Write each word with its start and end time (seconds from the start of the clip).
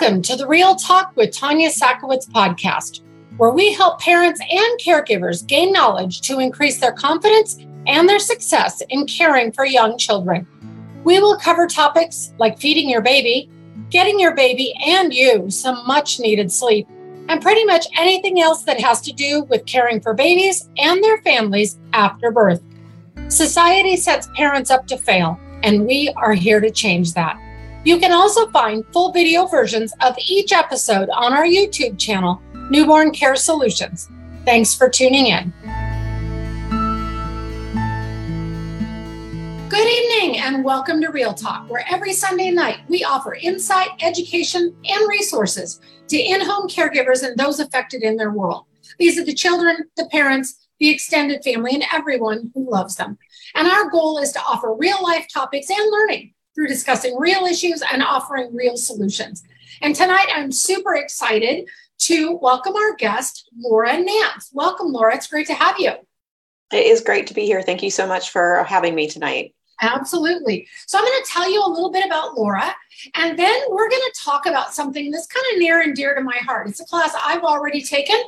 Welcome 0.00 0.22
to 0.22 0.36
the 0.36 0.46
Real 0.46 0.76
Talk 0.76 1.16
with 1.16 1.36
Tanya 1.36 1.70
Sakowitz 1.70 2.28
podcast, 2.28 3.00
where 3.36 3.50
we 3.50 3.72
help 3.72 4.00
parents 4.00 4.40
and 4.40 4.80
caregivers 4.80 5.44
gain 5.44 5.72
knowledge 5.72 6.20
to 6.20 6.38
increase 6.38 6.78
their 6.78 6.92
confidence 6.92 7.58
and 7.88 8.08
their 8.08 8.20
success 8.20 8.80
in 8.90 9.06
caring 9.08 9.50
for 9.50 9.66
young 9.66 9.98
children. 9.98 10.46
We 11.02 11.18
will 11.18 11.36
cover 11.36 11.66
topics 11.66 12.32
like 12.38 12.60
feeding 12.60 12.88
your 12.88 13.00
baby, 13.00 13.50
getting 13.90 14.20
your 14.20 14.36
baby 14.36 14.72
and 14.86 15.12
you 15.12 15.50
some 15.50 15.84
much 15.84 16.20
needed 16.20 16.52
sleep, 16.52 16.86
and 17.28 17.42
pretty 17.42 17.64
much 17.64 17.88
anything 17.98 18.40
else 18.40 18.62
that 18.62 18.80
has 18.80 19.00
to 19.00 19.12
do 19.12 19.42
with 19.50 19.66
caring 19.66 20.00
for 20.00 20.14
babies 20.14 20.70
and 20.78 21.02
their 21.02 21.18
families 21.22 21.76
after 21.92 22.30
birth. 22.30 22.62
Society 23.26 23.96
sets 23.96 24.28
parents 24.36 24.70
up 24.70 24.86
to 24.86 24.96
fail, 24.96 25.40
and 25.64 25.84
we 25.84 26.08
are 26.16 26.34
here 26.34 26.60
to 26.60 26.70
change 26.70 27.14
that. 27.14 27.36
You 27.84 28.00
can 28.00 28.10
also 28.10 28.48
find 28.48 28.84
full 28.92 29.12
video 29.12 29.46
versions 29.46 29.94
of 30.00 30.16
each 30.26 30.50
episode 30.52 31.08
on 31.10 31.32
our 31.32 31.44
YouTube 31.44 31.96
channel, 31.96 32.42
Newborn 32.70 33.12
Care 33.12 33.36
Solutions. 33.36 34.10
Thanks 34.44 34.74
for 34.74 34.88
tuning 34.88 35.28
in. 35.28 35.52
Good 39.68 39.86
evening 39.86 40.40
and 40.40 40.64
welcome 40.64 41.00
to 41.02 41.08
Real 41.10 41.32
Talk, 41.32 41.70
where 41.70 41.84
every 41.88 42.12
Sunday 42.12 42.50
night 42.50 42.78
we 42.88 43.04
offer 43.04 43.34
insight, 43.34 43.90
education, 44.00 44.74
and 44.84 45.08
resources 45.08 45.80
to 46.08 46.18
in 46.18 46.40
home 46.40 46.68
caregivers 46.68 47.22
and 47.22 47.38
those 47.38 47.60
affected 47.60 48.02
in 48.02 48.16
their 48.16 48.32
world. 48.32 48.64
These 48.98 49.20
are 49.20 49.24
the 49.24 49.32
children, 49.32 49.84
the 49.96 50.06
parents, 50.06 50.68
the 50.80 50.90
extended 50.90 51.44
family, 51.44 51.74
and 51.74 51.84
everyone 51.92 52.50
who 52.54 52.68
loves 52.68 52.96
them. 52.96 53.18
And 53.54 53.68
our 53.68 53.88
goal 53.88 54.18
is 54.18 54.32
to 54.32 54.40
offer 54.40 54.74
real 54.74 55.00
life 55.00 55.28
topics 55.32 55.70
and 55.70 55.92
learning 55.92 56.34
through 56.58 56.66
discussing 56.66 57.16
real 57.16 57.44
issues 57.44 57.84
and 57.92 58.02
offering 58.02 58.52
real 58.52 58.76
solutions. 58.76 59.44
And 59.80 59.94
tonight 59.94 60.26
I'm 60.34 60.50
super 60.50 60.96
excited 60.96 61.68
to 61.98 62.36
welcome 62.42 62.74
our 62.74 62.96
guest, 62.96 63.48
Laura 63.56 63.96
Nance. 63.96 64.50
Welcome, 64.52 64.88
Laura. 64.88 65.14
It's 65.14 65.28
great 65.28 65.46
to 65.46 65.54
have 65.54 65.78
you. 65.78 65.92
It 66.72 66.86
is 66.86 67.00
great 67.00 67.28
to 67.28 67.34
be 67.34 67.46
here. 67.46 67.62
Thank 67.62 67.84
you 67.84 67.92
so 67.92 68.08
much 68.08 68.30
for 68.30 68.64
having 68.64 68.96
me 68.96 69.06
tonight. 69.08 69.54
Absolutely. 69.80 70.66
So, 70.88 70.98
I'm 70.98 71.04
going 71.04 71.22
to 71.22 71.30
tell 71.30 71.48
you 71.48 71.64
a 71.64 71.70
little 71.70 71.92
bit 71.92 72.04
about 72.04 72.36
Laura, 72.36 72.74
and 73.14 73.38
then 73.38 73.60
we're 73.70 73.88
going 73.88 74.02
to 74.02 74.20
talk 74.20 74.46
about 74.46 74.74
something 74.74 75.12
that's 75.12 75.28
kind 75.28 75.46
of 75.52 75.60
near 75.60 75.82
and 75.82 75.94
dear 75.94 76.16
to 76.16 76.20
my 76.20 76.38
heart. 76.38 76.68
It's 76.68 76.80
a 76.80 76.84
class 76.84 77.14
I've 77.22 77.44
already 77.44 77.82
taken. 77.82 78.20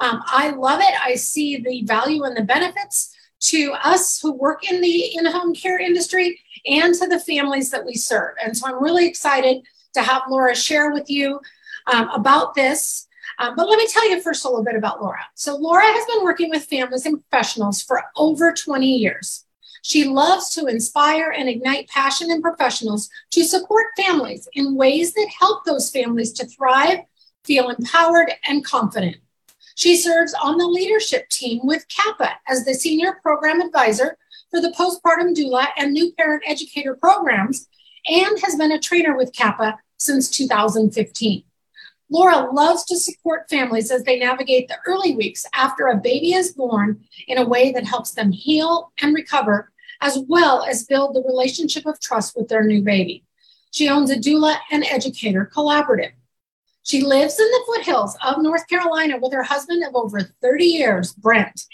Um, 0.00 0.22
I 0.26 0.50
love 0.50 0.80
it. 0.80 0.94
I 1.02 1.14
see 1.14 1.56
the 1.56 1.82
value 1.84 2.24
and 2.24 2.36
the 2.36 2.44
benefits 2.44 3.16
to 3.40 3.72
us 3.82 4.20
who 4.20 4.32
work 4.32 4.70
in 4.70 4.80
the 4.80 5.16
in 5.16 5.26
home 5.26 5.54
care 5.54 5.78
industry 5.78 6.40
and 6.66 6.94
to 6.94 7.06
the 7.06 7.20
families 7.20 7.70
that 7.70 7.84
we 7.84 7.94
serve. 7.94 8.34
And 8.42 8.56
so, 8.56 8.66
I'm 8.66 8.82
really 8.82 9.06
excited 9.06 9.66
to 9.94 10.02
have 10.02 10.22
Laura 10.28 10.54
share 10.54 10.92
with 10.92 11.08
you 11.08 11.40
um, 11.92 12.08
about 12.10 12.54
this. 12.54 13.06
Um, 13.40 13.54
but 13.54 13.68
let 13.68 13.78
me 13.78 13.86
tell 13.86 14.08
you 14.08 14.20
first 14.20 14.44
a 14.44 14.48
little 14.48 14.64
bit 14.64 14.74
about 14.74 15.00
Laura. 15.00 15.20
So, 15.34 15.56
Laura 15.56 15.84
has 15.84 16.06
been 16.06 16.24
working 16.24 16.50
with 16.50 16.64
families 16.64 17.06
and 17.06 17.22
professionals 17.28 17.82
for 17.82 18.02
over 18.16 18.52
20 18.52 18.86
years. 18.96 19.44
She 19.82 20.04
loves 20.04 20.50
to 20.50 20.66
inspire 20.66 21.30
and 21.30 21.48
ignite 21.48 21.88
passion 21.88 22.30
in 22.30 22.42
professionals 22.42 23.08
to 23.30 23.44
support 23.44 23.86
families 23.96 24.48
in 24.54 24.74
ways 24.74 25.14
that 25.14 25.30
help 25.38 25.64
those 25.64 25.90
families 25.90 26.32
to 26.34 26.46
thrive, 26.46 27.00
feel 27.44 27.70
empowered, 27.70 28.32
and 28.46 28.64
confident. 28.64 29.16
She 29.78 29.96
serves 29.96 30.34
on 30.34 30.58
the 30.58 30.66
leadership 30.66 31.28
team 31.28 31.60
with 31.62 31.86
CAPPA 31.86 32.32
as 32.48 32.64
the 32.64 32.74
senior 32.74 33.20
program 33.22 33.60
advisor 33.60 34.18
for 34.50 34.60
the 34.60 34.74
postpartum 34.76 35.36
doula 35.36 35.68
and 35.76 35.92
new 35.92 36.12
parent 36.14 36.42
educator 36.48 36.96
programs 36.96 37.68
and 38.08 38.40
has 38.40 38.56
been 38.56 38.72
a 38.72 38.80
trainer 38.80 39.16
with 39.16 39.32
CAPPA 39.32 39.76
since 39.96 40.30
2015. 40.30 41.44
Laura 42.10 42.50
loves 42.50 42.86
to 42.86 42.96
support 42.96 43.48
families 43.48 43.92
as 43.92 44.02
they 44.02 44.18
navigate 44.18 44.66
the 44.66 44.78
early 44.84 45.14
weeks 45.14 45.46
after 45.54 45.86
a 45.86 45.96
baby 45.96 46.32
is 46.32 46.54
born 46.54 47.04
in 47.28 47.38
a 47.38 47.46
way 47.46 47.70
that 47.70 47.86
helps 47.86 48.10
them 48.10 48.32
heal 48.32 48.90
and 49.00 49.14
recover, 49.14 49.70
as 50.00 50.18
well 50.26 50.64
as 50.64 50.86
build 50.86 51.14
the 51.14 51.22
relationship 51.22 51.86
of 51.86 52.00
trust 52.00 52.36
with 52.36 52.48
their 52.48 52.64
new 52.64 52.82
baby. 52.82 53.22
She 53.70 53.88
owns 53.88 54.10
a 54.10 54.16
doula 54.16 54.56
and 54.72 54.84
educator 54.84 55.48
collaborative. 55.54 56.10
She 56.88 57.02
lives 57.02 57.38
in 57.38 57.46
the 57.46 57.64
foothills 57.66 58.16
of 58.24 58.40
North 58.40 58.66
Carolina 58.66 59.18
with 59.20 59.34
her 59.34 59.42
husband 59.42 59.84
of 59.84 59.94
over 59.94 60.22
30 60.22 60.64
years, 60.64 61.12
Brent. 61.12 61.64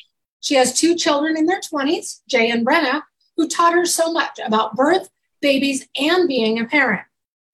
She 0.41 0.57
has 0.57 0.77
two 0.77 0.97
children 0.97 1.37
in 1.37 1.47
their 1.47 1.61
20s, 1.61 2.23
Jay 2.29 2.51
and 2.51 2.67
Brenna, 2.67 3.03
who 3.37 3.47
taught 3.47 3.75
her 3.75 3.87
so 3.87 4.13
much 4.13 4.41
about 4.45 4.75
birth, 4.75 5.09
babies, 5.41 5.87
and 5.97 6.27
being 6.27 6.59
a 6.59 6.65
parent. 6.65 7.03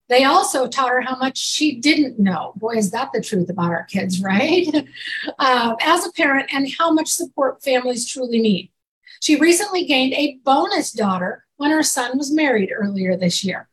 They 0.09 0.25
also 0.25 0.69
taught 0.69 0.91
her 0.91 1.03
how 1.03 1.17
much 1.17 1.37
she 1.37 1.77
didn't 1.77 2.19
know. 2.19 2.55
Boy, 2.57 2.77
is 2.77 2.93
that 2.93 3.11
the 3.13 3.21
truth 3.21 3.51
about 3.51 3.71
our 3.71 3.85
kids, 3.85 4.23
right? 4.23 4.67
uh, 5.39 5.75
as 5.83 6.07
a 6.07 6.13
parent, 6.13 6.49
and 6.55 6.67
how 6.79 6.91
much 6.91 7.09
support 7.09 7.63
families 7.63 8.09
truly 8.09 8.41
need. 8.41 8.73
She 9.21 9.37
recently 9.37 9.85
gained 9.85 10.15
a 10.15 10.39
bonus 10.45 10.93
daughter 10.93 11.45
when 11.59 11.71
her 11.71 11.83
son 11.83 12.17
was 12.17 12.33
married 12.33 12.73
earlier 12.75 13.19
this 13.19 13.45
year. 13.45 13.69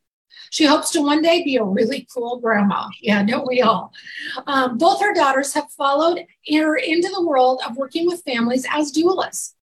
She 0.50 0.66
hopes 0.66 0.92
to 0.92 1.02
one 1.02 1.22
day 1.22 1.44
be 1.44 1.58
a 1.58 1.64
really 1.64 2.08
cool 2.14 2.40
grandma. 2.40 2.88
Yeah, 3.02 3.24
don't 3.24 3.48
we 3.48 3.62
all? 3.62 3.94
Um, 4.46 4.78
both 4.78 5.02
her 5.02 5.14
daughters 5.14 5.54
have 5.54 5.72
followed 5.72 6.26
her 6.52 6.76
into 6.76 7.10
the 7.10 7.26
world 7.26 7.62
of 7.68 7.78
working 7.78 8.08
with 8.08 8.24
families 8.24 8.66
as 8.72 8.92
doulas. 8.92 9.54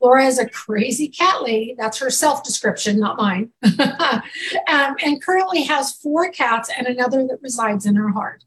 Laura 0.00 0.26
is 0.26 0.38
a 0.38 0.48
crazy 0.48 1.08
cat 1.08 1.42
lady. 1.42 1.76
That's 1.78 1.98
her 1.98 2.10
self 2.10 2.42
description, 2.42 2.98
not 2.98 3.16
mine. 3.16 3.50
um, 3.78 4.96
and 5.04 5.22
currently 5.22 5.62
has 5.62 5.92
four 5.92 6.30
cats 6.30 6.70
and 6.76 6.88
another 6.88 7.24
that 7.28 7.38
resides 7.40 7.86
in 7.86 7.94
her 7.94 8.08
heart. 8.08 8.44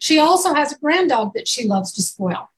She 0.00 0.18
also 0.18 0.52
has 0.52 0.72
a 0.72 0.78
grand 0.78 1.08
dog 1.08 1.32
that 1.34 1.48
she 1.48 1.66
loves 1.66 1.92
to 1.92 2.02
spoil. 2.02 2.50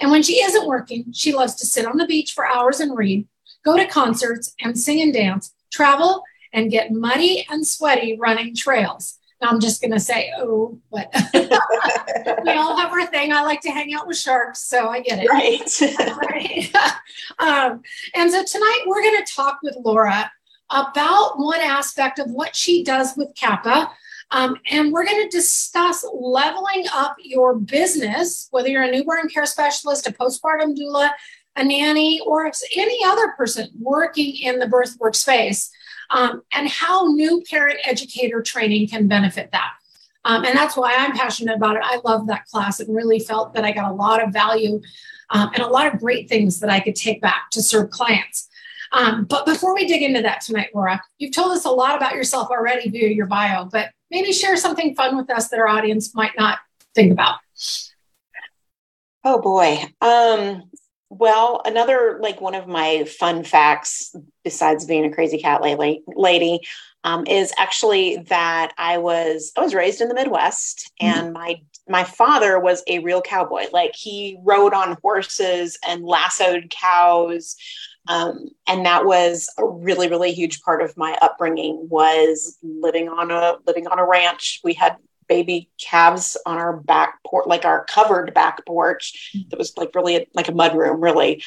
And 0.00 0.10
when 0.10 0.22
she 0.22 0.42
isn't 0.42 0.66
working, 0.66 1.12
she 1.12 1.34
loves 1.34 1.54
to 1.56 1.66
sit 1.66 1.86
on 1.86 1.98
the 1.98 2.06
beach 2.06 2.32
for 2.32 2.46
hours 2.46 2.80
and 2.80 2.96
read, 2.96 3.28
go 3.64 3.76
to 3.76 3.86
concerts 3.86 4.54
and 4.60 4.78
sing 4.78 5.02
and 5.02 5.12
dance, 5.12 5.52
travel, 5.70 6.22
and 6.52 6.70
get 6.70 6.92
muddy 6.92 7.46
and 7.50 7.66
sweaty 7.66 8.16
running 8.18 8.54
trails. 8.54 9.18
Now 9.40 9.48
I'm 9.50 9.60
just 9.60 9.80
going 9.80 9.92
to 9.92 10.00
say, 10.00 10.32
oh, 10.36 10.78
but 10.90 11.08
we 11.34 12.50
all 12.52 12.76
have 12.76 12.90
our 12.90 13.06
thing. 13.06 13.32
I 13.32 13.42
like 13.42 13.60
to 13.62 13.70
hang 13.70 13.94
out 13.94 14.06
with 14.06 14.18
sharks, 14.18 14.64
so 14.64 14.88
I 14.88 15.00
get 15.00 15.20
it. 15.22 15.28
Right. 15.28 15.70
right. 16.74 16.74
um, 17.38 17.82
and 18.14 18.30
so 18.30 18.42
tonight 18.42 18.84
we're 18.86 19.02
going 19.02 19.24
to 19.24 19.32
talk 19.32 19.60
with 19.62 19.76
Laura 19.84 20.30
about 20.70 21.38
one 21.38 21.60
aspect 21.60 22.18
of 22.18 22.30
what 22.30 22.56
she 22.56 22.82
does 22.82 23.16
with 23.16 23.32
CAPPA. 23.34 23.90
Um, 24.30 24.56
and 24.70 24.92
we're 24.92 25.06
going 25.06 25.22
to 25.22 25.36
discuss 25.36 26.04
leveling 26.12 26.84
up 26.92 27.16
your 27.22 27.54
business, 27.54 28.48
whether 28.50 28.68
you're 28.68 28.82
a 28.82 28.90
newborn 28.90 29.28
care 29.28 29.46
specialist, 29.46 30.06
a 30.06 30.12
postpartum 30.12 30.76
doula, 30.76 31.10
a 31.56 31.64
nanny, 31.64 32.20
or 32.26 32.50
any 32.76 33.04
other 33.06 33.28
person 33.36 33.70
working 33.80 34.36
in 34.36 34.58
the 34.58 34.66
birth 34.66 34.98
workspace 34.98 35.70
um, 36.10 36.42
and 36.52 36.68
how 36.68 37.06
new 37.08 37.42
parent 37.48 37.78
educator 37.84 38.42
training 38.42 38.88
can 38.88 39.08
benefit 39.08 39.50
that. 39.52 39.72
Um, 40.24 40.44
and 40.44 40.56
that's 40.56 40.76
why 40.76 40.94
I'm 40.94 41.12
passionate 41.12 41.56
about 41.56 41.76
it. 41.76 41.82
I 41.84 42.00
love 42.04 42.26
that 42.26 42.46
class 42.46 42.80
and 42.80 42.94
really 42.94 43.18
felt 43.18 43.54
that 43.54 43.64
I 43.64 43.72
got 43.72 43.90
a 43.90 43.94
lot 43.94 44.22
of 44.22 44.32
value 44.32 44.80
um, 45.30 45.50
and 45.54 45.62
a 45.62 45.68
lot 45.68 45.92
of 45.92 46.00
great 46.00 46.28
things 46.28 46.60
that 46.60 46.70
I 46.70 46.80
could 46.80 46.96
take 46.96 47.20
back 47.20 47.50
to 47.52 47.62
serve 47.62 47.90
clients. 47.90 48.48
Um, 48.92 49.24
but 49.24 49.46
before 49.46 49.74
we 49.74 49.86
dig 49.86 50.02
into 50.02 50.22
that 50.22 50.40
tonight, 50.40 50.70
Laura, 50.74 51.00
you've 51.18 51.34
told 51.34 51.52
us 51.52 51.64
a 51.64 51.70
lot 51.70 51.96
about 51.96 52.14
yourself 52.14 52.48
already 52.50 52.88
via 52.88 53.08
your 53.08 53.26
bio, 53.26 53.66
but 53.66 53.90
maybe 54.10 54.32
share 54.32 54.56
something 54.56 54.94
fun 54.94 55.16
with 55.16 55.30
us 55.30 55.48
that 55.48 55.60
our 55.60 55.68
audience 55.68 56.14
might 56.14 56.32
not 56.38 56.58
think 56.94 57.12
about. 57.12 57.38
Oh 59.24 59.40
boy. 59.40 59.82
Um, 60.00 60.70
well, 61.10 61.62
another 61.64 62.18
like 62.20 62.40
one 62.40 62.54
of 62.54 62.66
my 62.66 63.04
fun 63.04 63.44
facts, 63.44 64.14
besides 64.44 64.84
being 64.84 65.04
a 65.04 65.12
crazy 65.12 65.38
cat 65.38 65.62
lady, 65.62 66.02
lady 66.06 66.60
um, 67.04 67.26
is 67.26 67.52
actually 67.58 68.18
that 68.28 68.72
I 68.76 68.98
was 68.98 69.52
I 69.56 69.62
was 69.62 69.74
raised 69.74 70.00
in 70.00 70.08
the 70.08 70.14
Midwest, 70.14 70.92
mm-hmm. 71.00 71.18
and 71.18 71.32
my 71.32 71.62
my 71.88 72.04
father 72.04 72.58
was 72.58 72.82
a 72.86 72.98
real 72.98 73.22
cowboy. 73.22 73.66
Like 73.72 73.94
he 73.94 74.38
rode 74.42 74.74
on 74.74 74.98
horses 75.00 75.78
and 75.88 76.04
lassoed 76.04 76.68
cows, 76.70 77.56
um, 78.08 78.48
and 78.66 78.84
that 78.84 79.06
was 79.06 79.50
a 79.56 79.64
really 79.64 80.08
really 80.08 80.32
huge 80.32 80.60
part 80.60 80.82
of 80.82 80.96
my 80.96 81.16
upbringing. 81.22 81.86
Was 81.88 82.58
living 82.62 83.08
on 83.08 83.30
a 83.30 83.56
living 83.66 83.86
on 83.86 83.98
a 83.98 84.06
ranch. 84.06 84.60
We 84.62 84.74
had 84.74 84.96
baby 85.28 85.70
calves 85.80 86.36
on 86.46 86.58
our 86.58 86.76
back 86.76 87.20
porch, 87.26 87.46
like 87.46 87.64
our 87.64 87.84
covered 87.84 88.34
back 88.34 88.64
porch 88.66 89.32
that 89.50 89.58
was 89.58 89.76
like 89.76 89.94
really 89.94 90.16
a, 90.16 90.26
like 90.34 90.48
a 90.48 90.54
mud 90.54 90.76
room, 90.76 91.00
really. 91.00 91.42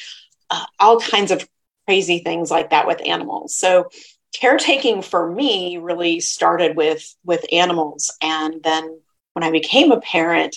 Uh, 0.50 0.64
all 0.78 1.00
kinds 1.00 1.30
of 1.30 1.48
crazy 1.86 2.18
things 2.20 2.50
like 2.50 2.70
that 2.70 2.86
with 2.86 3.06
animals. 3.06 3.54
So 3.54 3.88
caretaking 4.34 5.02
for 5.02 5.30
me 5.30 5.78
really 5.78 6.20
started 6.20 6.76
with 6.76 7.14
with 7.24 7.44
animals 7.52 8.16
and 8.22 8.62
then 8.62 8.98
when 9.34 9.44
I 9.44 9.50
became 9.50 9.92
a 9.92 10.00
parent 10.00 10.56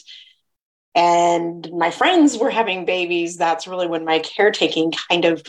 and 0.93 1.69
my 1.73 1.91
friends 1.91 2.37
were 2.37 2.49
having 2.49 2.85
babies, 2.85 3.37
that's 3.37 3.67
really 3.67 3.87
when 3.87 4.05
my 4.05 4.19
caretaking 4.19 4.93
kind 5.09 5.25
of 5.25 5.43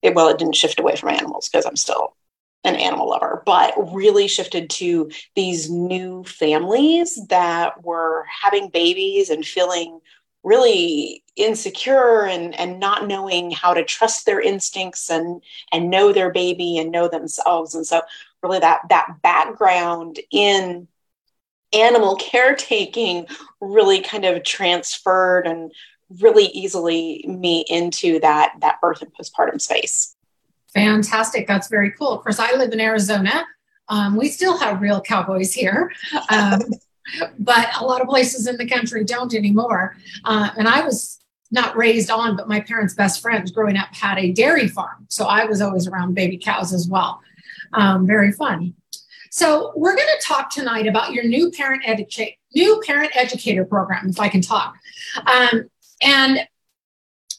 it, 0.00 0.14
well, 0.14 0.28
it 0.28 0.38
didn't 0.38 0.54
shift 0.54 0.78
away 0.80 0.96
from 0.96 1.10
animals 1.10 1.48
because 1.48 1.66
I'm 1.66 1.76
still 1.76 2.16
an 2.64 2.76
animal 2.76 3.08
lover, 3.08 3.42
but 3.46 3.72
really 3.94 4.28
shifted 4.28 4.68
to 4.68 5.10
these 5.34 5.70
new 5.70 6.24
families 6.24 7.18
that 7.28 7.84
were 7.84 8.26
having 8.42 8.68
babies 8.68 9.30
and 9.30 9.46
feeling 9.46 10.00
really 10.42 11.22
insecure 11.36 12.24
and, 12.24 12.58
and 12.58 12.80
not 12.80 13.06
knowing 13.06 13.50
how 13.50 13.74
to 13.74 13.84
trust 13.84 14.26
their 14.26 14.40
instincts 14.40 15.10
and 15.10 15.42
and 15.72 15.90
know 15.90 16.12
their 16.12 16.32
baby 16.32 16.78
and 16.78 16.90
know 16.90 17.08
themselves. 17.08 17.74
And 17.74 17.86
so 17.86 18.02
really 18.42 18.58
that 18.58 18.80
that 18.88 19.16
background 19.22 20.20
in 20.30 20.88
animal 21.72 22.16
caretaking 22.20 23.26
really 23.60 24.00
kind 24.00 24.24
of 24.24 24.42
transferred 24.42 25.46
and 25.46 25.72
really 26.20 26.46
easily 26.46 27.24
me 27.28 27.64
into 27.68 28.18
that 28.20 28.54
that 28.60 28.80
birth 28.80 29.02
and 29.02 29.12
postpartum 29.14 29.60
space. 29.60 30.16
Fantastic. 30.74 31.46
That's 31.46 31.68
very 31.68 31.92
cool. 31.92 32.12
Of 32.12 32.22
course, 32.22 32.38
I 32.38 32.54
live 32.54 32.72
in 32.72 32.80
Arizona. 32.80 33.46
Um, 33.88 34.16
we 34.16 34.28
still 34.28 34.58
have 34.58 34.82
real 34.82 35.00
cowboys 35.00 35.52
here, 35.54 35.92
um, 36.30 36.60
but 37.38 37.68
a 37.80 37.84
lot 37.84 38.02
of 38.02 38.08
places 38.08 38.46
in 38.46 38.56
the 38.58 38.68
country 38.68 39.02
don't 39.04 39.34
anymore. 39.34 39.96
Uh, 40.24 40.50
and 40.58 40.68
I 40.68 40.82
was 40.82 41.18
not 41.50 41.76
raised 41.76 42.10
on, 42.10 42.36
but 42.36 42.48
my 42.48 42.60
parents' 42.60 42.94
best 42.94 43.22
friends 43.22 43.50
growing 43.50 43.76
up 43.76 43.88
had 43.94 44.18
a 44.18 44.32
dairy 44.32 44.68
farm. 44.68 45.06
So 45.08 45.24
I 45.24 45.46
was 45.46 45.62
always 45.62 45.86
around 45.86 46.14
baby 46.14 46.36
cows 46.36 46.74
as 46.74 46.86
well. 46.86 47.20
Um, 47.72 48.06
very 48.06 48.32
fun. 48.32 48.74
So 49.30 49.72
we're 49.76 49.96
going 49.96 50.08
to 50.08 50.26
talk 50.26 50.50
tonight 50.50 50.86
about 50.86 51.12
your 51.12 51.24
new 51.24 51.50
parent 51.50 51.82
educate 51.86 52.36
new 52.54 52.82
parent 52.86 53.14
educator 53.14 53.64
program, 53.64 54.08
if 54.08 54.18
I 54.18 54.28
can 54.28 54.40
talk. 54.40 54.74
Um, 55.26 55.68
and 56.02 56.40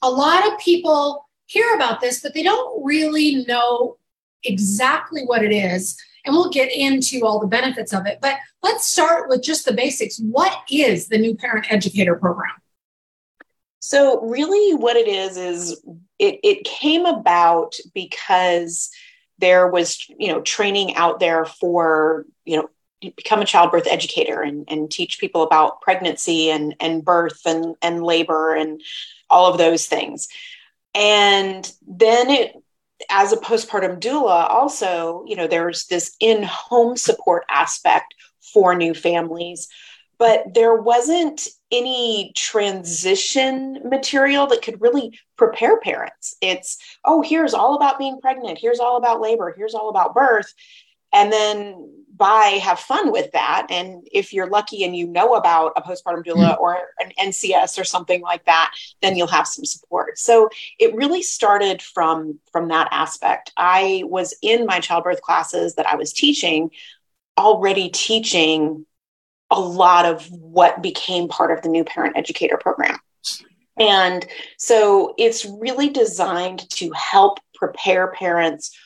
a 0.02 0.10
lot 0.10 0.48
of 0.48 0.60
people 0.60 1.29
hear 1.50 1.76
about 1.76 2.00
this, 2.00 2.22
but 2.22 2.34
they 2.34 2.44
don't 2.44 2.84
really 2.84 3.44
know 3.48 3.98
exactly 4.44 5.24
what 5.24 5.44
it 5.44 5.52
is. 5.52 5.98
And 6.26 6.36
we'll 6.36 6.52
get 6.52 6.72
into 6.72 7.26
all 7.26 7.40
the 7.40 7.48
benefits 7.48 7.94
of 7.94 8.06
it. 8.06 8.20
But 8.22 8.36
let's 8.62 8.86
start 8.86 9.30
with 9.30 9.42
just 9.42 9.66
the 9.66 9.74
basics. 9.74 10.20
What 10.20 10.54
is 10.70 11.08
the 11.08 11.18
new 11.18 11.36
parent 11.36 11.72
educator 11.72 12.16
program? 12.16 12.52
So, 13.80 14.22
really, 14.22 14.76
what 14.76 14.96
it 14.96 15.08
is 15.08 15.38
is 15.38 15.82
it, 16.20 16.40
it 16.44 16.66
came 16.66 17.06
about 17.06 17.76
because 17.96 18.92
there 19.40 19.68
was, 19.68 20.06
you 20.20 20.28
know, 20.28 20.42
training 20.42 20.96
out 20.96 21.20
there 21.20 21.46
for, 21.46 22.26
you 22.46 22.58
know, 22.58 22.70
become 23.02 23.42
a 23.42 23.46
childbirth 23.46 23.88
educator 23.88 24.42
and, 24.42 24.66
and 24.68 24.92
teach 24.92 25.20
people 25.20 25.42
about 25.42 25.82
pregnancy 25.82 26.52
and, 26.52 26.76
and 26.82 27.06
birth 27.06 27.40
and, 27.46 27.76
and 27.82 28.04
labor 28.04 28.54
and 28.54 28.82
all 29.30 29.50
of 29.50 29.58
those 29.58 29.86
things. 29.86 30.28
And 30.94 31.72
then 31.88 32.30
it, 32.30 32.54
as 33.10 33.32
a 33.32 33.38
postpartum 33.38 34.00
doula, 34.00 34.50
also, 34.50 35.24
you 35.28 35.36
know, 35.36 35.48
there's 35.48 35.88
this 35.88 36.16
in 36.20 36.44
home 36.44 36.98
support 36.98 37.44
aspect 37.50 38.14
for 38.54 38.76
new 38.76 38.94
families, 38.94 39.68
but 40.18 40.54
there 40.54 40.76
wasn't 40.76 41.48
any 41.72 42.34
transition 42.36 43.80
material 43.86 44.48
that 44.48 44.62
could 44.62 44.82
really 44.82 45.18
prepare 45.38 45.80
parents. 45.80 46.36
It's, 46.42 46.78
oh, 47.06 47.22
here's 47.22 47.54
all 47.54 47.76
about 47.76 48.00
being 48.00 48.20
pregnant, 48.20 48.58
here's 48.60 48.80
all 48.80 48.98
about 48.98 49.22
labor, 49.22 49.54
here's 49.56 49.76
all 49.76 49.90
about 49.90 50.14
birth. 50.16 50.54
And 51.14 51.32
then 51.32 52.06
by 52.20 52.60
have 52.62 52.80
fun 52.80 53.12
with 53.12 53.32
that. 53.32 53.68
And 53.72 54.08
if 54.12 54.34
you're 54.34 54.50
lucky 54.50 54.84
and 54.84 54.96
you 54.96 55.08
know 55.08 55.34
about 55.36 55.74
a 55.76 55.82
postpartum 55.82 56.24
doula 56.24 56.52
mm-hmm. 56.52 56.62
or 56.62 56.78
an 57.00 57.12
NCS 57.20 57.80
or 57.80 57.84
something 57.84 58.22
like 58.22 58.46
that, 58.46 58.72
then 59.02 59.16
you'll 59.16 59.28
have 59.28 59.48
some 59.48 59.66
support. 59.66 60.20
So 60.20 60.50
it 60.78 60.94
really 60.94 61.24
started 61.24 61.82
from 61.82 62.38
from 62.52 62.68
that 62.68 62.90
aspect. 62.92 63.52
I 63.58 64.04
was 64.06 64.36
in 64.44 64.68
my 64.68 64.80
childbirth 64.82 65.22
classes 65.22 65.76
that 65.76 65.88
I 65.88 65.96
was 65.96 66.14
teaching 66.14 66.70
already 67.38 67.90
teaching 67.90 68.86
a 69.50 69.60
lot 69.60 70.06
of 70.06 70.30
what 70.30 70.84
became 70.84 71.30
part 71.30 71.52
of 71.52 71.64
the 71.64 71.70
new 71.70 71.86
parent 71.86 72.18
educator 72.18 72.58
program. 72.58 73.00
And 73.80 74.28
so 74.58 75.16
it's 75.18 75.46
really 75.46 75.90
designed 75.90 76.70
to 76.72 76.92
help 76.92 77.40
prepare 77.56 78.12
parents 78.12 78.78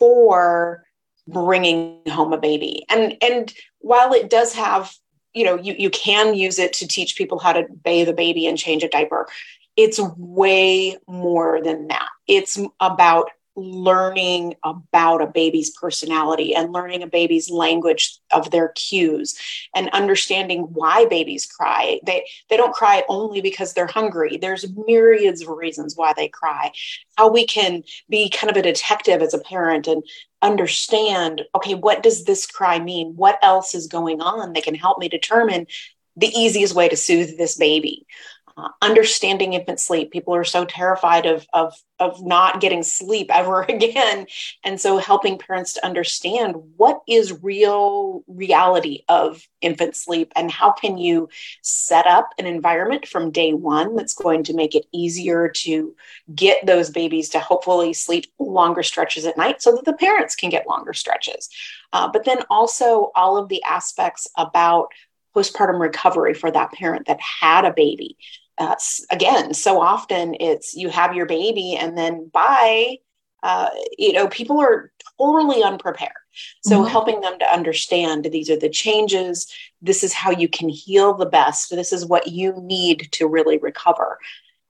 for 0.00 0.82
bringing 1.26 2.00
home 2.08 2.32
a 2.32 2.38
baby. 2.38 2.84
And 2.88 3.16
and 3.22 3.52
while 3.78 4.12
it 4.12 4.30
does 4.30 4.54
have 4.54 4.92
you 5.34 5.44
know 5.44 5.56
you, 5.56 5.74
you 5.78 5.90
can 5.90 6.34
use 6.34 6.58
it 6.58 6.72
to 6.74 6.86
teach 6.86 7.16
people 7.16 7.38
how 7.38 7.52
to 7.52 7.66
bathe 7.84 8.08
a 8.08 8.12
baby 8.12 8.46
and 8.46 8.58
change 8.58 8.82
a 8.82 8.88
diaper 8.88 9.28
it's 9.76 9.98
way 10.16 10.96
more 11.06 11.62
than 11.62 11.88
that. 11.88 12.08
It's 12.26 12.58
about 12.80 13.30
learning 13.54 14.54
about 14.64 15.20
a 15.20 15.26
baby's 15.26 15.70
personality 15.70 16.54
and 16.54 16.72
learning 16.72 17.02
a 17.02 17.06
baby's 17.06 17.50
language 17.50 18.18
of 18.32 18.50
their 18.50 18.68
cues 18.68 19.38
and 19.74 19.90
understanding 19.90 20.62
why 20.72 21.06
babies 21.06 21.46
cry. 21.46 22.00
They 22.04 22.26
they 22.48 22.56
don't 22.56 22.74
cry 22.74 23.02
only 23.08 23.40
because 23.40 23.74
they're 23.74 23.86
hungry. 23.86 24.38
There's 24.38 24.66
myriads 24.86 25.42
of 25.42 25.48
reasons 25.48 25.96
why 25.96 26.12
they 26.14 26.28
cry. 26.28 26.72
How 27.16 27.30
we 27.30 27.46
can 27.46 27.82
be 28.08 28.30
kind 28.30 28.50
of 28.50 28.56
a 28.56 28.62
detective 28.62 29.20
as 29.20 29.34
a 29.34 29.38
parent 29.38 29.86
and 29.86 30.02
understand 30.40 31.42
okay 31.54 31.74
what 31.74 32.02
does 32.02 32.24
this 32.24 32.46
cry 32.46 32.78
mean? 32.78 33.14
What 33.16 33.38
else 33.42 33.74
is 33.74 33.86
going 33.86 34.20
on 34.20 34.54
that 34.54 34.64
can 34.64 34.74
help 34.74 34.98
me 34.98 35.08
determine 35.08 35.66
the 36.16 36.28
easiest 36.28 36.74
way 36.74 36.88
to 36.88 36.96
soothe 36.96 37.38
this 37.38 37.56
baby 37.56 38.06
understanding 38.80 39.54
infant 39.54 39.80
sleep. 39.80 40.10
People 40.10 40.34
are 40.34 40.44
so 40.44 40.64
terrified 40.64 41.26
of, 41.26 41.46
of, 41.52 41.74
of 41.98 42.24
not 42.24 42.60
getting 42.60 42.82
sleep 42.82 43.30
ever 43.34 43.62
again. 43.62 44.26
And 44.64 44.80
so 44.80 44.98
helping 44.98 45.38
parents 45.38 45.74
to 45.74 45.86
understand 45.86 46.56
what 46.76 47.00
is 47.08 47.42
real 47.42 48.24
reality 48.26 49.02
of 49.08 49.46
infant 49.60 49.96
sleep 49.96 50.32
and 50.36 50.50
how 50.50 50.72
can 50.72 50.98
you 50.98 51.28
set 51.62 52.06
up 52.06 52.30
an 52.38 52.46
environment 52.46 53.06
from 53.06 53.30
day 53.30 53.52
one 53.52 53.96
that's 53.96 54.14
going 54.14 54.42
to 54.44 54.54
make 54.54 54.74
it 54.74 54.86
easier 54.92 55.48
to 55.48 55.94
get 56.34 56.64
those 56.66 56.90
babies 56.90 57.28
to 57.30 57.40
hopefully 57.40 57.92
sleep 57.92 58.26
longer 58.38 58.82
stretches 58.82 59.24
at 59.24 59.36
night 59.36 59.62
so 59.62 59.72
that 59.72 59.84
the 59.84 59.92
parents 59.92 60.34
can 60.34 60.50
get 60.50 60.68
longer 60.68 60.92
stretches. 60.92 61.48
Uh, 61.92 62.08
but 62.10 62.24
then 62.24 62.38
also 62.50 63.10
all 63.14 63.36
of 63.36 63.48
the 63.48 63.62
aspects 63.64 64.28
about 64.36 64.88
postpartum 65.34 65.80
recovery 65.80 66.34
for 66.34 66.50
that 66.50 66.72
parent 66.72 67.06
that 67.06 67.20
had 67.20 67.64
a 67.64 67.72
baby 67.72 68.16
uh, 68.58 68.76
again, 69.10 69.54
so 69.54 69.80
often 69.80 70.36
it's 70.38 70.74
you 70.74 70.88
have 70.88 71.14
your 71.14 71.26
baby 71.26 71.74
and 71.74 71.96
then 71.96 72.28
by, 72.32 72.96
uh, 73.42 73.70
you 73.98 74.12
know, 74.12 74.28
people 74.28 74.60
are 74.60 74.92
totally 75.18 75.62
unprepared. 75.62 76.12
So 76.62 76.80
mm-hmm. 76.80 76.90
helping 76.90 77.20
them 77.20 77.38
to 77.38 77.52
understand 77.52 78.24
these 78.24 78.50
are 78.50 78.58
the 78.58 78.70
changes. 78.70 79.52
This 79.80 80.02
is 80.02 80.12
how 80.12 80.30
you 80.30 80.48
can 80.48 80.68
heal 80.68 81.14
the 81.14 81.26
best. 81.26 81.70
This 81.70 81.92
is 81.92 82.06
what 82.06 82.28
you 82.28 82.54
need 82.56 83.08
to 83.12 83.26
really 83.26 83.58
recover. 83.58 84.18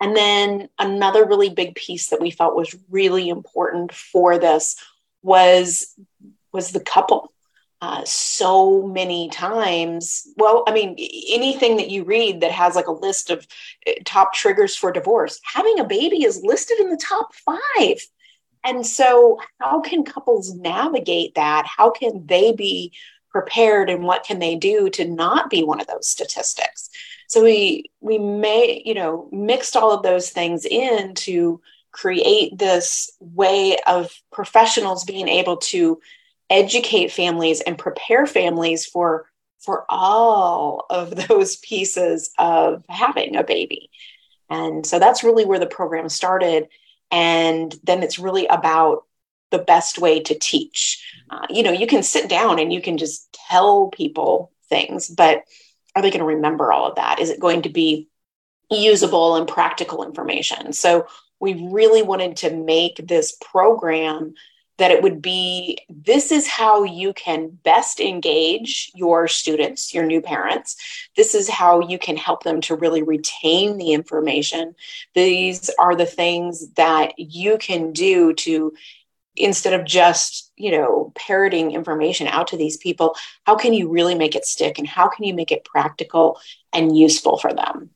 And 0.01 0.17
then 0.17 0.69
another 0.79 1.25
really 1.27 1.51
big 1.51 1.75
piece 1.75 2.09
that 2.09 2.21
we 2.21 2.31
felt 2.31 2.57
was 2.57 2.75
really 2.91 3.29
important 3.29 3.93
for 3.93 4.39
this 4.39 4.77
was 5.23 5.95
was 6.53 6.73
the 6.73 6.81
couple 6.81 7.32
uh, 7.83 8.05
so 8.05 8.87
many 8.87 9.29
times. 9.29 10.29
Well, 10.37 10.63
I 10.69 10.73
mean, 10.73 10.95
anything 11.29 11.77
that 11.79 11.91
you 11.91 12.05
read 12.05 12.41
that 12.41 12.53
has 12.53 12.77
like 12.77 12.87
a 12.87 12.93
list 12.93 13.29
of 13.29 13.45
uh, 13.89 13.91
top 14.05 14.33
triggers 14.33 14.77
for 14.77 14.93
divorce, 14.93 15.41
having 15.43 15.81
a 15.81 15.85
baby 15.85 16.23
is 16.23 16.45
listed 16.45 16.79
in 16.79 16.91
the 16.91 16.97
top 16.97 17.35
five. 17.35 17.99
And 18.63 18.87
so, 18.87 19.41
how 19.61 19.81
can 19.81 20.05
couples 20.05 20.55
navigate 20.55 21.35
that? 21.35 21.67
How 21.67 21.91
can 21.91 22.25
they 22.25 22.53
be 22.53 22.93
prepared, 23.31 23.91
and 23.91 24.05
what 24.05 24.23
can 24.23 24.39
they 24.39 24.55
do 24.55 24.89
to 24.91 25.05
not 25.05 25.51
be 25.51 25.65
one 25.65 25.81
of 25.81 25.89
those 25.89 26.07
statistics? 26.07 26.89
So 27.27 27.43
we 27.43 27.91
we 28.01 28.17
may 28.19 28.81
you 28.85 28.95
know 28.95 29.29
mixed 29.33 29.77
all 29.77 29.91
of 29.91 30.05
those 30.05 30.31
things 30.31 30.65
in 30.65 31.15
to 31.15 31.61
create 31.91 32.57
this 32.59 33.11
way 33.19 33.77
of 33.89 34.13
professionals 34.31 35.03
being 35.03 35.27
able 35.27 35.57
to 35.57 35.99
educate 36.53 37.11
families 37.11 37.63
and 37.63 37.79
prepare 37.79 38.27
families 38.27 38.87
for 38.87 39.27
for 39.59 39.87
all 39.89 40.87
of 40.91 41.15
those 41.29 41.57
pieces 41.57 42.31
of 42.39 42.85
having 42.89 43.35
a 43.35 43.43
baby. 43.43 43.91
And 44.51 44.87
so 44.87 44.99
that's 44.99 45.25
really 45.25 45.47
where 45.47 45.59
the 45.59 45.67
program 45.67 46.09
started. 46.09 46.69
And 47.11 47.75
then 47.83 48.03
it's 48.03 48.19
really 48.19 48.47
about 48.47 49.05
the 49.51 49.59
best 49.59 49.99
way 49.99 50.21
to 50.21 50.39
teach. 50.39 51.03
Uh, 51.31 51.47
you 51.49 51.63
know, 51.63 51.73
you 51.73 51.87
can 51.87 52.03
sit 52.03 52.29
down 52.29 52.59
and 52.59 52.73
you 52.73 52.81
can 52.81 52.99
just 52.99 53.33
tell 53.49 53.89
people 53.89 54.51
things, 54.69 55.09
but 55.09 55.45
are 55.95 56.03
they 56.03 56.11
going 56.11 56.21
to 56.21 56.27
remember 56.27 56.73
all 56.73 56.87
of 56.87 56.97
that? 56.97 57.19
Is 57.19 57.31
it 57.31 57.41
going 57.41 57.63
to 57.63 57.69
be 57.69 58.09
usable 58.71 59.37
and 59.37 59.47
practical 59.47 60.05
information? 60.05 60.73
So 60.73 61.07
we 61.39 61.69
really 61.71 62.03
wanted 62.03 62.37
to 62.39 62.55
make 62.55 62.97
this 62.97 63.37
program 63.41 64.35
that 64.83 64.91
it 64.91 65.01
would 65.01 65.23
be 65.23 65.79
this 65.89 66.33
is 66.33 66.49
how 66.49 66.83
you 66.83 67.13
can 67.13 67.57
best 67.63 68.01
engage 68.01 68.91
your 68.97 69.29
students, 69.29 69.95
your 69.95 70.05
new 70.05 70.21
parents. 70.21 70.75
This 71.17 71.37
is 71.37 71.49
how 71.49 71.79
you 71.83 72.01
can 72.01 72.17
help 72.17 72.43
them 72.43 72.61
to 72.63 72.75
really 72.75 73.05
retain 73.05 73.79
the 73.79 73.93
information. 73.93 74.75
These 75.15 75.71
are 75.79 75.95
the 75.95 76.05
things 76.05 76.69
that 76.73 77.13
you 77.17 77.59
can 77.59 77.93
do 77.93 78.35
to 78.35 78.73
instead 79.37 79.73
of 79.73 79.87
just 79.87 80.51
you 80.57 80.73
know 80.73 81.13
parroting 81.15 81.71
information 81.71 82.27
out 82.27 82.49
to 82.49 82.57
these 82.59 82.77
people 82.77 83.17
how 83.45 83.55
can 83.55 83.73
you 83.73 83.89
really 83.89 84.15
make 84.15 84.35
it 84.35 84.45
stick 84.45 84.79
and 84.79 84.87
how 84.87 85.09
can 85.09 85.25
you 85.25 85.33
make 85.33 85.51
it 85.51 85.65
practical 85.65 86.39
and 86.75 86.99
useful 86.99 87.39
for 87.39 87.51
them 87.55 87.89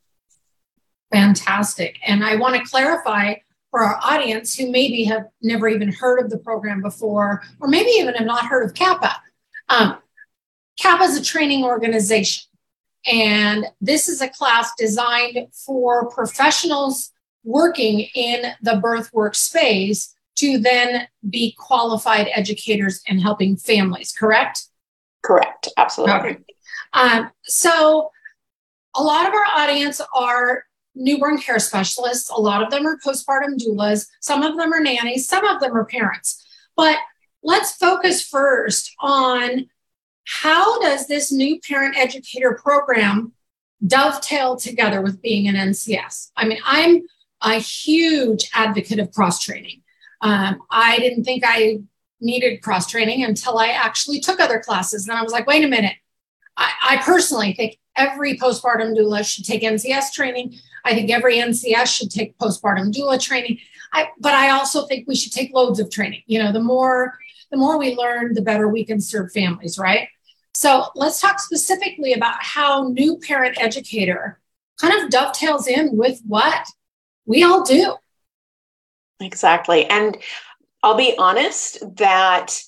fantastic 1.13 1.99
and 2.07 2.25
i 2.25 2.37
want 2.37 2.57
to 2.57 2.71
clarify 2.71 3.35
for 3.77 3.83
our 3.83 4.01
audience 4.03 4.55
who 4.55 4.71
maybe 4.71 5.05
have 5.05 5.27
never 5.43 5.69
even 5.69 5.93
heard 5.93 6.19
of 6.19 6.31
the 6.31 6.39
program 6.39 6.81
before 6.81 7.43
or 7.61 7.69
maybe 7.69 7.91
even 7.91 8.15
have 8.15 8.25
not 8.25 8.47
heard 8.47 8.65
of 8.65 8.73
CAPPA 8.73 9.13
um, 9.69 9.99
CAPPA 10.81 11.03
is 11.03 11.19
a 11.19 11.23
training 11.23 11.63
organization 11.63 12.45
and 13.07 13.67
this 13.83 14.09
is 14.09 14.23
a 14.23 14.31
class 14.31 14.73
designed 14.79 15.49
for 15.53 16.09
professionals 16.09 17.13
working 17.45 18.09
in 18.15 18.47
the 18.63 18.77
birth 18.77 19.13
work 19.13 19.35
space 19.35 20.15
to 20.37 20.57
then 20.57 21.07
be 21.29 21.55
qualified 21.59 22.29
educators 22.35 23.03
and 23.07 23.21
helping 23.21 23.59
families, 23.59 24.11
correct? 24.19 24.69
Correct, 25.23 25.69
absolutely. 25.77 26.15
Okay. 26.15 26.39
Um, 26.95 27.31
so, 27.43 28.11
a 28.95 29.03
lot 29.03 29.27
of 29.27 29.35
our 29.35 29.45
audience 29.55 30.01
are 30.15 30.65
newborn 30.97 31.39
care 31.39 31.59
specialists. 31.59 32.31
A 32.31 32.41
lot 32.41 32.63
of 32.63 32.71
them 32.71 32.87
are 32.87 32.99
postpartum 32.99 33.59
doulas. 33.59 34.09
Some 34.21 34.43
of 34.43 34.57
them 34.57 34.73
are 34.73 34.81
nannies. 34.81 35.29
Some 35.29 35.45
of 35.45 35.61
them 35.61 35.77
are 35.77 35.85
parents. 35.85 36.45
But 36.77 36.97
let's 37.43 37.73
focus 37.77 38.27
first 38.27 38.93
on 39.01 39.67
how 40.25 40.81
does 40.81 41.07
this 41.07 41.31
new 41.31 41.61
parent 41.61 41.97
educator 41.97 42.59
program 42.61 43.33
dovetail 43.87 44.57
together 44.57 45.01
with 45.01 45.23
being 45.23 45.47
an 45.47 45.55
NCS? 45.55 46.33
I 46.37 46.47
mean, 46.47 46.59
I'm 46.65 47.03
a 47.43 47.59
huge 47.59 48.51
advocate 48.55 48.99
of 48.99 49.13
cross 49.13 49.41
training. 49.41 49.83
Um, 50.23 50.63
I 50.71 50.99
didn't 50.99 51.25
think 51.25 51.45
I 51.47 51.81
needed 52.21 52.63
cross 52.63 52.91
training 52.91 53.23
until 53.23 53.59
I 53.59 53.69
actually 53.69 54.21
took 54.21 54.41
other 54.41 54.59
classes. 54.59 55.07
And 55.07 55.17
I 55.17 55.23
was 55.23 55.33
like, 55.33 55.47
wait 55.47 55.65
a 55.65 55.69
minute. 55.69 55.97
I, 56.57 56.73
I 56.83 56.97
personally 57.03 57.53
think 57.53 57.79
every 57.97 58.37
postpartum 58.39 58.97
doula 58.97 59.25
should 59.25 59.45
take 59.45 59.63
NCS 59.63 60.13
training. 60.13 60.59
I 60.85 60.95
think 60.95 61.11
every 61.11 61.39
NCS 61.39 61.87
should 61.87 62.11
take 62.11 62.39
postpartum 62.39 62.93
doula 62.93 63.21
training. 63.21 63.59
I, 63.93 64.09
but 64.21 64.35
I 64.35 64.51
also 64.51 64.87
think 64.87 65.07
we 65.07 65.17
should 65.17 65.33
take 65.33 65.53
loads 65.55 65.81
of 65.81 65.91
training. 65.91 66.23
You 66.27 66.43
know, 66.43 66.53
the 66.53 66.61
more 66.61 67.19
the 67.51 67.57
more 67.57 67.79
we 67.79 67.95
learn, 67.95 68.35
the 68.35 68.43
better 68.43 68.69
we 68.69 68.85
can 68.85 69.01
serve 69.01 69.33
families, 69.33 69.79
right? 69.79 70.09
So 70.55 70.87
let's 70.95 71.21
talk 71.21 71.39
specifically 71.39 72.13
about 72.13 72.37
how 72.41 72.89
new 72.89 73.19
parent 73.19 73.61
educator 73.61 74.41
kind 74.81 75.03
of 75.03 75.11
dovetails 75.11 75.67
in 75.67 75.97
with 75.97 76.21
what 76.27 76.67
we 77.25 77.45
all 77.45 77.63
do. 77.63 77.97
Exactly. 79.21 79.87
And 79.87 80.17
I'll 80.83 80.97
be 80.97 81.15
honest 81.19 81.79
that 81.97 82.59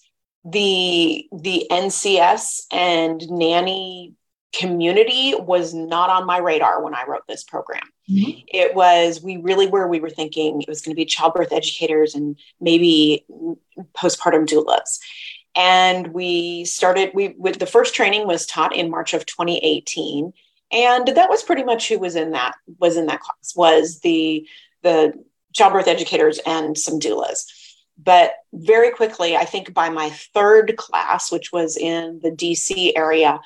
the 0.45 1.27
the 1.33 1.67
NCS 1.71 2.63
and 2.73 3.29
nanny 3.31 4.15
community 4.55 5.35
was 5.39 5.75
not 5.75 6.11
on 6.11 6.27
my 6.27 6.39
radar 6.39 6.83
when 6.83 6.95
I 6.95 7.05
wrote 7.07 7.27
this 7.29 7.45
program. 7.45 7.83
Mm-hmm. 8.11 8.41
It 8.49 8.75
was 8.75 9.23
we 9.23 9.37
really 9.37 9.67
were 9.67 9.87
we 9.87 10.01
were 10.01 10.11
thinking 10.11 10.63
it 10.63 10.69
was 10.69 10.81
going 10.81 10.95
to 10.95 10.97
be 10.97 11.05
childbirth 11.05 11.53
educators 11.53 12.15
and 12.15 12.39
maybe 12.61 13.27
postpartum 13.95 14.47
doulas. 14.47 14.99
And 15.55 16.09
we 16.09 16.65
started 16.65 17.11
we 17.15 17.35
with 17.39 17.59
the 17.59 17.67
first 17.67 17.95
training 17.95 18.27
was 18.27 18.47
taught 18.47 18.75
in 18.75 18.91
March 18.91 19.13
of 19.13 19.27
2018 19.27 20.33
and 20.71 21.09
that 21.09 21.31
was 21.31 21.43
pretty 21.43 21.65
much 21.65 21.89
who 21.89 21.99
was 21.99 22.17
in 22.17 22.33
that 22.33 22.55
was 22.79 22.97
in 22.97 23.07
that 23.07 23.21
class 23.21 23.55
was 23.57 24.01
the 24.01 24.47
the 24.83 25.13
childbirth 25.55 25.89
educators 25.89 26.39
and 26.47 26.77
some 26.77 27.01
doulas. 27.01 27.45
But 28.01 28.35
very 28.53 28.93
quickly, 28.93 29.37
I 29.37 29.45
think 29.45 29.75
by 29.75 29.89
my 29.89 30.11
third 30.11 30.77
class, 30.77 31.33
which 31.33 31.53
was 31.53 31.77
in 31.77 32.21
the 32.23 32.31
DC 32.31 32.93
area, 32.95 33.41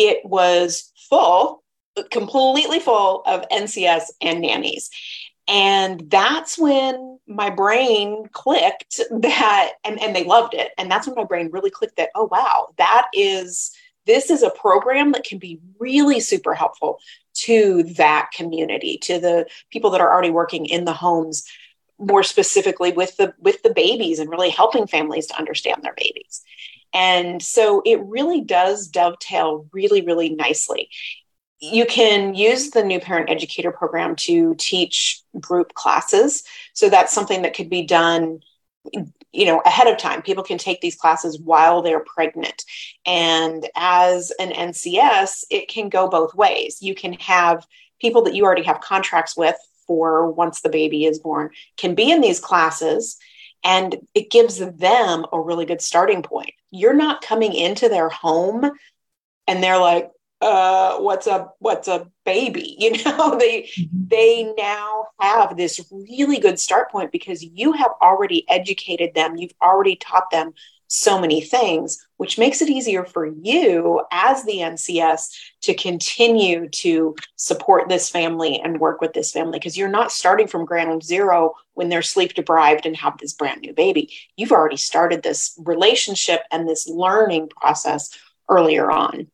it 0.00 0.24
was 0.24 0.92
full, 1.08 1.62
completely 2.10 2.80
full 2.80 3.22
of 3.26 3.48
NCS 3.50 4.04
and 4.20 4.40
nannies. 4.40 4.90
And 5.46 6.08
that's 6.08 6.58
when 6.58 7.18
my 7.26 7.50
brain 7.50 8.28
clicked 8.32 9.00
that, 9.10 9.72
and, 9.84 10.00
and 10.00 10.14
they 10.14 10.24
loved 10.24 10.54
it. 10.54 10.70
And 10.78 10.90
that's 10.90 11.06
when 11.06 11.16
my 11.16 11.24
brain 11.24 11.50
really 11.50 11.70
clicked 11.70 11.96
that, 11.96 12.10
oh, 12.14 12.28
wow, 12.30 12.68
that 12.78 13.08
is, 13.12 13.72
this 14.06 14.30
is 14.30 14.42
a 14.42 14.50
program 14.50 15.12
that 15.12 15.24
can 15.24 15.38
be 15.38 15.60
really 15.78 16.20
super 16.20 16.54
helpful 16.54 16.98
to 17.32 17.82
that 17.96 18.30
community, 18.32 18.98
to 18.98 19.18
the 19.18 19.46
people 19.70 19.90
that 19.90 20.00
are 20.00 20.12
already 20.12 20.30
working 20.30 20.66
in 20.66 20.84
the 20.84 20.92
homes 20.92 21.44
more 21.98 22.22
specifically 22.22 22.92
with 22.92 23.16
the 23.18 23.34
with 23.38 23.62
the 23.62 23.74
babies 23.74 24.18
and 24.18 24.30
really 24.30 24.48
helping 24.48 24.86
families 24.86 25.26
to 25.26 25.36
understand 25.36 25.82
their 25.82 25.94
babies 25.94 26.42
and 26.92 27.42
so 27.42 27.82
it 27.84 28.00
really 28.04 28.40
does 28.40 28.88
dovetail 28.88 29.66
really 29.72 30.02
really 30.02 30.30
nicely. 30.30 30.88
You 31.60 31.84
can 31.84 32.34
use 32.34 32.70
the 32.70 32.82
new 32.82 33.00
parent 33.00 33.28
educator 33.28 33.70
program 33.70 34.16
to 34.16 34.54
teach 34.56 35.22
group 35.38 35.74
classes. 35.74 36.42
So 36.72 36.88
that's 36.88 37.12
something 37.12 37.42
that 37.42 37.54
could 37.54 37.68
be 37.68 37.82
done 37.82 38.40
you 39.32 39.46
know 39.46 39.60
ahead 39.64 39.86
of 39.86 39.98
time. 39.98 40.22
People 40.22 40.44
can 40.44 40.58
take 40.58 40.80
these 40.80 40.96
classes 40.96 41.38
while 41.38 41.82
they're 41.82 42.04
pregnant. 42.04 42.62
And 43.06 43.68
as 43.76 44.32
an 44.40 44.50
ncs 44.50 45.44
it 45.50 45.68
can 45.68 45.88
go 45.88 46.08
both 46.08 46.34
ways. 46.34 46.78
You 46.80 46.94
can 46.94 47.12
have 47.14 47.66
people 48.00 48.22
that 48.22 48.34
you 48.34 48.44
already 48.44 48.62
have 48.62 48.80
contracts 48.80 49.36
with 49.36 49.56
for 49.86 50.30
once 50.30 50.60
the 50.60 50.68
baby 50.68 51.04
is 51.04 51.18
born 51.18 51.50
can 51.76 51.94
be 51.94 52.10
in 52.10 52.20
these 52.20 52.40
classes 52.40 53.18
and 53.64 53.96
it 54.14 54.30
gives 54.30 54.58
them 54.58 55.26
a 55.32 55.40
really 55.40 55.66
good 55.66 55.82
starting 55.82 56.22
point. 56.22 56.52
You're 56.70 56.94
not 56.94 57.22
coming 57.22 57.52
into 57.52 57.88
their 57.88 58.08
home 58.08 58.70
and 59.46 59.62
they're 59.62 59.78
like 59.78 60.10
uh, 60.40 60.98
what's 60.98 61.26
a 61.26 61.48
what's 61.58 61.88
a 61.88 62.10
baby? 62.24 62.76
You 62.80 62.92
know 63.04 63.38
they 63.38 63.62
mm-hmm. 63.62 64.08
they 64.08 64.52
now 64.56 65.08
have 65.20 65.56
this 65.56 65.80
really 65.92 66.38
good 66.38 66.58
start 66.58 66.90
point 66.90 67.12
because 67.12 67.42
you 67.42 67.72
have 67.72 67.92
already 68.00 68.48
educated 68.48 69.14
them. 69.14 69.36
You've 69.36 69.54
already 69.62 69.96
taught 69.96 70.30
them 70.30 70.52
so 70.92 71.20
many 71.20 71.40
things 71.40 72.04
which 72.16 72.36
makes 72.36 72.60
it 72.60 72.68
easier 72.68 73.04
for 73.04 73.24
you 73.24 74.02
as 74.10 74.44
the 74.44 74.58
ncs 74.58 75.30
to 75.62 75.72
continue 75.72 76.68
to 76.68 77.14
support 77.36 77.88
this 77.88 78.10
family 78.10 78.60
and 78.60 78.80
work 78.80 79.00
with 79.00 79.12
this 79.12 79.30
family 79.30 79.58
because 79.58 79.78
you're 79.78 79.88
not 79.88 80.10
starting 80.10 80.48
from 80.48 80.64
ground 80.64 81.02
zero 81.02 81.54
when 81.74 81.88
they're 81.88 82.02
sleep 82.02 82.34
deprived 82.34 82.84
and 82.84 82.96
have 82.96 83.16
this 83.16 83.32
brand 83.32 83.62
new 83.62 83.72
baby. 83.72 84.12
You've 84.36 84.52
already 84.52 84.76
started 84.76 85.22
this 85.22 85.58
relationship 85.64 86.42
and 86.50 86.68
this 86.68 86.86
learning 86.86 87.48
process 87.48 88.10
earlier 88.50 88.90
on. 88.90 89.28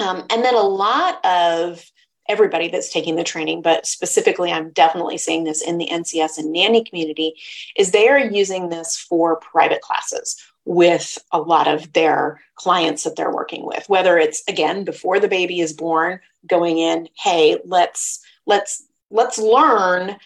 Um, 0.00 0.24
and 0.28 0.44
then 0.44 0.56
a 0.56 0.60
lot 0.60 1.24
of 1.24 1.84
everybody 2.28 2.68
that's 2.68 2.92
taking 2.92 3.14
the 3.14 3.22
training, 3.22 3.62
but 3.62 3.86
specifically, 3.86 4.50
I'm 4.50 4.70
definitely 4.70 5.18
seeing 5.18 5.44
this 5.44 5.62
in 5.62 5.78
the 5.78 5.86
NCS 5.86 6.38
and 6.38 6.52
nanny 6.52 6.82
community, 6.82 7.34
is 7.76 7.92
they 7.92 8.08
are 8.08 8.18
using 8.18 8.68
this 8.68 8.96
for 8.96 9.36
private 9.36 9.80
classes 9.80 10.36
with 10.70 11.16
a 11.32 11.40
lot 11.40 11.66
of 11.66 11.92
their 11.94 12.40
clients 12.54 13.04
that 13.04 13.16
they're 13.16 13.32
working 13.32 13.64
with 13.64 13.88
whether 13.88 14.18
it's 14.18 14.42
again 14.48 14.84
before 14.84 15.18
the 15.18 15.28
baby 15.28 15.60
is 15.60 15.72
born 15.72 16.20
going 16.46 16.78
in 16.78 17.08
hey 17.16 17.58
let's 17.64 18.20
let's 18.44 18.84
let's 19.10 19.38
learn 19.38 20.16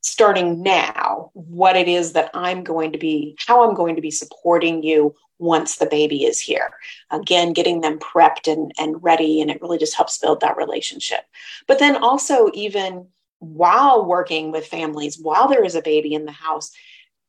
starting 0.00 0.62
now 0.62 1.30
what 1.34 1.76
it 1.76 1.88
is 1.88 2.12
that 2.12 2.30
I'm 2.34 2.64
going 2.64 2.92
to 2.92 2.98
be, 2.98 3.36
how 3.46 3.68
I'm 3.68 3.74
going 3.74 3.96
to 3.96 4.02
be 4.02 4.10
supporting 4.10 4.82
you 4.82 5.14
once 5.38 5.76
the 5.76 5.86
baby 5.86 6.24
is 6.24 6.40
here. 6.40 6.70
Again, 7.10 7.52
getting 7.52 7.80
them 7.80 7.98
prepped 7.98 8.50
and, 8.52 8.72
and 8.78 9.02
ready, 9.02 9.40
and 9.40 9.50
it 9.50 9.62
really 9.62 9.78
just 9.78 9.94
helps 9.94 10.18
build 10.18 10.40
that 10.40 10.56
relationship. 10.56 11.20
But 11.66 11.78
then 11.78 11.96
also, 11.96 12.50
even 12.54 13.06
while 13.38 14.04
working 14.04 14.50
with 14.50 14.66
families, 14.66 15.18
while 15.18 15.48
there 15.48 15.64
is 15.64 15.76
a 15.76 15.82
baby 15.82 16.14
in 16.14 16.24
the 16.24 16.32
house, 16.32 16.72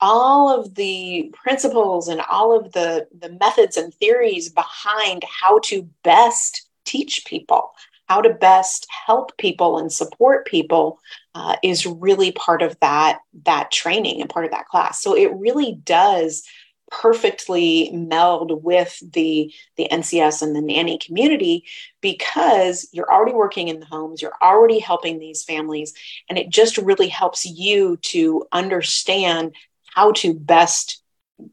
all 0.02 0.50
of 0.58 0.76
the 0.76 1.34
principles 1.34 2.08
and 2.08 2.22
all 2.30 2.58
of 2.58 2.72
the, 2.72 3.08
the 3.18 3.30
methods 3.34 3.76
and 3.78 3.94
theories 3.94 4.50
behind 4.50 5.24
how 5.24 5.60
to 5.60 5.90
best 6.04 6.68
teach 6.86 7.26
people 7.26 7.72
how 8.10 8.22
to 8.22 8.34
best 8.34 8.88
help 9.06 9.38
people 9.38 9.78
and 9.78 9.94
support 9.94 10.48
people 10.48 11.00
uh, 11.36 11.56
is 11.64 11.86
really 11.86 12.32
part 12.32 12.62
of 12.62 12.78
that 12.80 13.20
that 13.46 13.72
training 13.72 14.20
and 14.20 14.30
part 14.30 14.46
of 14.46 14.52
that 14.52 14.68
class. 14.68 15.02
So 15.02 15.16
it 15.16 15.32
really 15.36 15.80
does 15.84 16.44
perfectly 16.92 17.92
meld 17.94 18.64
with 18.64 19.00
the 19.14 19.54
the 19.78 19.88
NCS 19.92 20.42
and 20.42 20.56
the 20.56 20.62
nanny 20.62 20.98
community 20.98 21.66
because 22.02 22.90
you're 22.92 23.14
already 23.14 23.34
working 23.34 23.68
in 23.68 23.80
the 23.80 23.86
homes 23.86 24.24
you're 24.24 24.34
already 24.42 24.80
helping 24.80 25.20
these 25.20 25.44
families 25.44 25.94
and 26.30 26.40
it 26.40 26.50
just 26.50 26.80
really 26.80 27.08
helps 27.08 27.46
you 27.46 27.98
to 27.98 28.44
understand 28.52 29.54
how 29.96 30.12
to 30.12 30.34
best 30.34 31.04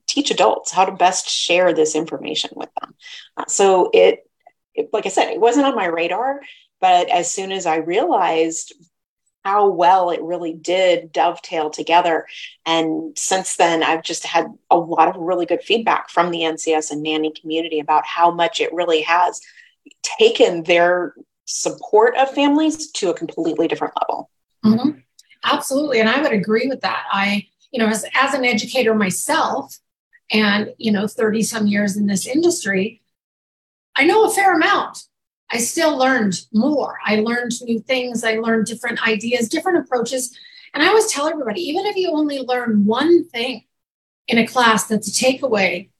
teach 0.06 0.30
adults 0.30 0.72
how 0.72 0.84
to 0.84 0.92
best 0.92 1.28
share 1.28 1.72
this 1.72 1.94
information 1.94 2.50
with 2.54 2.70
them 2.80 2.94
uh, 3.36 3.44
so 3.46 3.90
it 3.92 4.26
it, 4.76 4.90
like 4.92 5.06
I 5.06 5.08
said, 5.08 5.30
it 5.30 5.40
wasn't 5.40 5.66
on 5.66 5.74
my 5.74 5.86
radar. 5.86 6.40
But 6.80 7.08
as 7.08 7.30
soon 7.30 7.52
as 7.52 7.66
I 7.66 7.76
realized 7.76 8.74
how 9.44 9.68
well 9.68 10.10
it 10.10 10.20
really 10.22 10.52
did 10.52 11.12
dovetail 11.12 11.70
together. 11.70 12.26
And 12.66 13.16
since 13.16 13.56
then, 13.56 13.82
I've 13.82 14.02
just 14.02 14.26
had 14.26 14.46
a 14.70 14.76
lot 14.76 15.08
of 15.08 15.16
really 15.16 15.46
good 15.46 15.62
feedback 15.62 16.10
from 16.10 16.30
the 16.30 16.40
NCS 16.40 16.90
and 16.90 17.02
nanny 17.02 17.32
community 17.32 17.78
about 17.78 18.04
how 18.04 18.32
much 18.32 18.60
it 18.60 18.72
really 18.74 19.02
has 19.02 19.40
taken 20.02 20.64
their 20.64 21.14
support 21.44 22.16
of 22.16 22.28
families 22.34 22.90
to 22.90 23.10
a 23.10 23.14
completely 23.14 23.68
different 23.68 23.94
level. 24.02 24.30
Mm-hmm. 24.64 24.98
Absolutely. 25.44 26.00
And 26.00 26.08
I 26.08 26.20
would 26.20 26.32
agree 26.32 26.66
with 26.66 26.80
that. 26.80 27.04
I, 27.10 27.46
you 27.72 27.78
know, 27.78 27.88
as, 27.88 28.04
as 28.14 28.34
an 28.34 28.44
educator 28.44 28.94
myself, 28.94 29.78
and, 30.30 30.74
you 30.78 30.90
know, 30.90 31.06
30 31.06 31.42
some 31.42 31.66
years 31.66 31.96
in 31.96 32.06
this 32.06 32.26
industry, 32.26 33.02
I 33.94 34.04
know 34.04 34.24
a 34.24 34.30
fair 34.30 34.54
amount. 34.54 35.04
I 35.50 35.58
still 35.58 35.96
learned 35.96 36.40
more. 36.52 36.98
I 37.04 37.16
learned 37.20 37.52
new 37.62 37.80
things. 37.80 38.24
I 38.24 38.34
learned 38.34 38.66
different 38.66 39.06
ideas, 39.06 39.48
different 39.48 39.78
approaches. 39.78 40.36
And 40.74 40.82
I 40.82 40.88
always 40.88 41.06
tell 41.06 41.28
everybody, 41.28 41.60
even 41.62 41.86
if 41.86 41.96
you 41.96 42.10
only 42.10 42.40
learn 42.40 42.84
one 42.84 43.28
thing 43.28 43.64
in 44.26 44.38
a 44.38 44.46
class 44.46 44.86
that's 44.86 45.08
a 45.08 45.24
takeaway, 45.24 45.90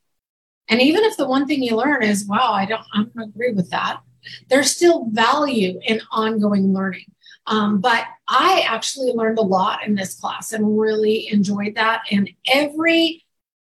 and 0.68 0.82
even 0.82 1.04
if 1.04 1.16
the 1.16 1.28
one 1.28 1.46
thing 1.46 1.62
you 1.62 1.76
learn 1.76 2.02
is, 2.02 2.26
wow, 2.26 2.52
I 2.52 2.66
don't, 2.66 2.82
I 2.92 3.04
don't 3.04 3.28
agree 3.28 3.52
with 3.52 3.70
that, 3.70 4.00
there's 4.48 4.70
still 4.70 5.06
value 5.10 5.78
in 5.86 6.00
ongoing 6.10 6.74
learning. 6.74 7.06
Um, 7.46 7.80
but 7.80 8.04
I 8.28 8.64
actually 8.66 9.12
learned 9.12 9.38
a 9.38 9.42
lot 9.42 9.86
in 9.86 9.94
this 9.94 10.14
class 10.14 10.52
and 10.52 10.78
really 10.78 11.28
enjoyed 11.30 11.76
that. 11.76 12.02
And 12.10 12.28
every 12.46 13.24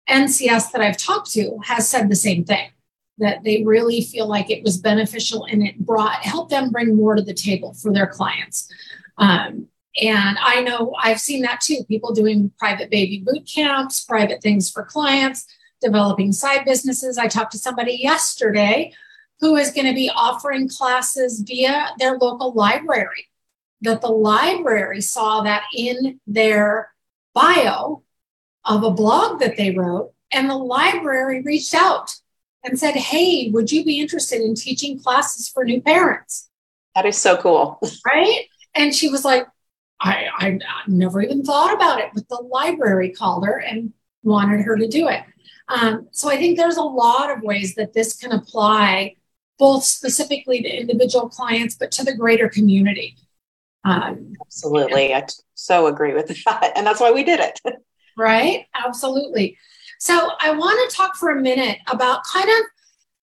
NCS 0.08 0.72
that 0.72 0.80
I've 0.80 0.96
talked 0.96 1.30
to 1.32 1.58
has 1.64 1.88
said 1.88 2.08
the 2.08 2.16
same 2.16 2.44
thing 2.44 2.70
that 3.18 3.44
they 3.44 3.62
really 3.62 4.00
feel 4.00 4.26
like 4.26 4.50
it 4.50 4.64
was 4.64 4.78
beneficial 4.78 5.44
and 5.44 5.62
it 5.62 5.78
brought 5.78 6.24
helped 6.24 6.50
them 6.50 6.70
bring 6.70 6.96
more 6.96 7.14
to 7.14 7.22
the 7.22 7.34
table 7.34 7.74
for 7.74 7.92
their 7.92 8.06
clients. 8.06 8.72
Um, 9.18 9.68
and 10.00 10.38
I 10.40 10.62
know 10.62 10.94
I've 11.00 11.20
seen 11.20 11.42
that 11.42 11.60
too. 11.60 11.84
People 11.86 12.14
doing 12.14 12.50
private 12.58 12.90
baby 12.90 13.22
boot 13.24 13.48
camps, 13.52 14.02
private 14.02 14.42
things 14.42 14.70
for 14.70 14.84
clients, 14.84 15.46
developing 15.80 16.32
side 16.32 16.64
businesses. 16.64 17.18
I 17.18 17.28
talked 17.28 17.52
to 17.52 17.58
somebody 17.58 17.98
yesterday 18.00 18.92
who 19.40 19.56
is 19.56 19.70
going 19.70 19.86
to 19.86 19.94
be 19.94 20.10
offering 20.14 20.68
classes 20.68 21.40
via 21.40 21.90
their 21.98 22.16
local 22.18 22.52
library 22.52 23.29
that 23.82 24.00
the 24.00 24.08
library 24.08 25.00
saw 25.00 25.42
that 25.42 25.64
in 25.74 26.20
their 26.26 26.92
bio 27.34 28.02
of 28.64 28.82
a 28.82 28.90
blog 28.90 29.40
that 29.40 29.56
they 29.56 29.70
wrote, 29.70 30.12
and 30.32 30.48
the 30.48 30.56
library 30.56 31.42
reached 31.42 31.74
out 31.74 32.14
and 32.64 32.78
said, 32.78 32.94
Hey, 32.94 33.50
would 33.50 33.72
you 33.72 33.84
be 33.84 34.00
interested 34.00 34.40
in 34.40 34.54
teaching 34.54 35.00
classes 35.00 35.48
for 35.48 35.64
new 35.64 35.80
parents? 35.80 36.50
That 36.94 37.06
is 37.06 37.16
so 37.16 37.36
cool. 37.36 37.80
Right. 38.06 38.46
And 38.74 38.94
she 38.94 39.08
was 39.08 39.24
like, 39.24 39.46
I, 40.00 40.28
I 40.38 40.58
never 40.86 41.20
even 41.20 41.42
thought 41.42 41.74
about 41.74 42.00
it, 42.00 42.10
but 42.14 42.28
the 42.28 42.36
library 42.36 43.10
called 43.10 43.44
her 43.44 43.58
and 43.58 43.92
wanted 44.22 44.62
her 44.62 44.76
to 44.76 44.88
do 44.88 45.08
it. 45.08 45.22
Um, 45.68 46.08
so 46.10 46.30
I 46.30 46.36
think 46.36 46.56
there's 46.56 46.76
a 46.76 46.82
lot 46.82 47.30
of 47.30 47.42
ways 47.42 47.74
that 47.74 47.92
this 47.92 48.16
can 48.16 48.32
apply 48.32 49.16
both 49.58 49.84
specifically 49.84 50.62
to 50.62 50.68
individual 50.68 51.28
clients, 51.28 51.76
but 51.76 51.92
to 51.92 52.04
the 52.04 52.14
greater 52.14 52.48
community. 52.48 53.16
Um, 53.84 54.34
Absolutely. 54.42 55.14
I 55.14 55.26
so 55.54 55.86
agree 55.86 56.14
with 56.14 56.28
that. 56.46 56.72
And 56.76 56.86
that's 56.86 57.00
why 57.00 57.12
we 57.12 57.24
did 57.24 57.40
it. 57.40 57.60
right? 58.16 58.66
Absolutely. 58.74 59.56
So 59.98 60.30
I 60.40 60.52
want 60.52 60.90
to 60.90 60.96
talk 60.96 61.16
for 61.16 61.30
a 61.30 61.40
minute 61.40 61.78
about 61.90 62.24
kind 62.24 62.48
of 62.48 62.64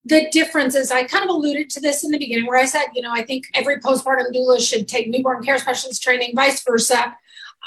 the 0.05 0.29
differences. 0.31 0.91
I 0.91 1.03
kind 1.03 1.23
of 1.23 1.29
alluded 1.29 1.69
to 1.71 1.79
this 1.79 2.03
in 2.03 2.11
the 2.11 2.17
beginning 2.17 2.45
where 2.45 2.59
I 2.59 2.65
said, 2.65 2.85
you 2.93 3.01
know, 3.01 3.11
I 3.11 3.23
think 3.23 3.45
every 3.53 3.79
postpartum 3.79 4.33
doula 4.33 4.59
should 4.59 4.87
take 4.87 5.09
newborn 5.09 5.43
care 5.43 5.57
specialist 5.57 6.01
training, 6.01 6.33
vice 6.35 6.63
versa. 6.63 7.15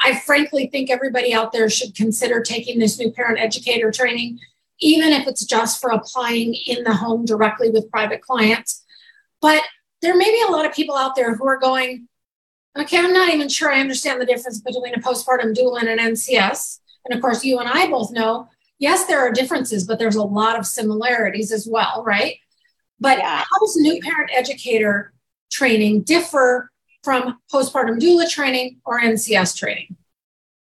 I 0.00 0.18
frankly 0.20 0.68
think 0.68 0.90
everybody 0.90 1.35
out 1.35 1.52
there 1.52 1.68
should 1.68 1.94
consider 1.94 2.40
taking 2.40 2.78
this 2.78 2.99
new 2.99 3.12
parent 3.12 3.40
educator 3.40 3.90
training, 3.90 4.38
even 4.80 5.12
if 5.12 5.26
it's 5.26 5.44
just 5.44 5.81
for 5.81 5.90
applying 5.90 6.55
in 6.66 6.85
the 6.85 6.94
home 6.94 7.26
directly 7.26 7.68
with 7.68 7.90
private 7.90 8.22
clients. 8.22 8.85
But 9.42 9.62
there 10.00 10.16
may 10.16 10.31
be 10.31 10.42
a 10.48 10.53
lot 10.53 10.64
of 10.64 10.72
people 10.72 10.96
out 10.96 11.16
there 11.16 11.35
who 11.35 11.46
are 11.46 11.59
going, 11.59 12.09
Okay, 12.78 12.98
I'm 12.98 13.12
not 13.12 13.33
even 13.33 13.48
sure 13.48 13.72
I 13.72 13.80
understand 13.80 14.20
the 14.20 14.26
difference 14.26 14.61
between 14.61 14.94
a 14.94 15.00
postpartum 15.00 15.56
doula 15.56 15.80
and 15.80 15.88
an 15.88 15.98
NCS. 15.98 16.80
And 17.04 17.16
of 17.16 17.20
course, 17.20 17.44
you 17.44 17.59
and 17.59 17.68
I 17.68 17.88
both 17.88 18.12
know, 18.12 18.48
yes, 18.78 19.06
there 19.06 19.20
are 19.20 19.33
differences, 19.33 19.85
but 19.85 19.98
there's 19.98 20.16
a 20.16 20.22
lot 20.22 20.59
of 20.59 20.66
similarities 20.66 21.50
as 21.50 21.66
well, 21.68 22.04
right? 22.04 22.37
But 23.00 23.18
yeah. 23.18 23.38
how 23.38 23.59
does 23.61 23.76
new 23.76 24.00
parent 24.00 24.30
educator 24.33 25.12
training 25.50 26.02
differ 26.02 26.70
from 27.02 27.38
postpartum 27.52 27.98
doula 27.98 28.30
training 28.30 28.80
or 28.85 29.00
NCS 29.00 29.56
training? 29.56 29.96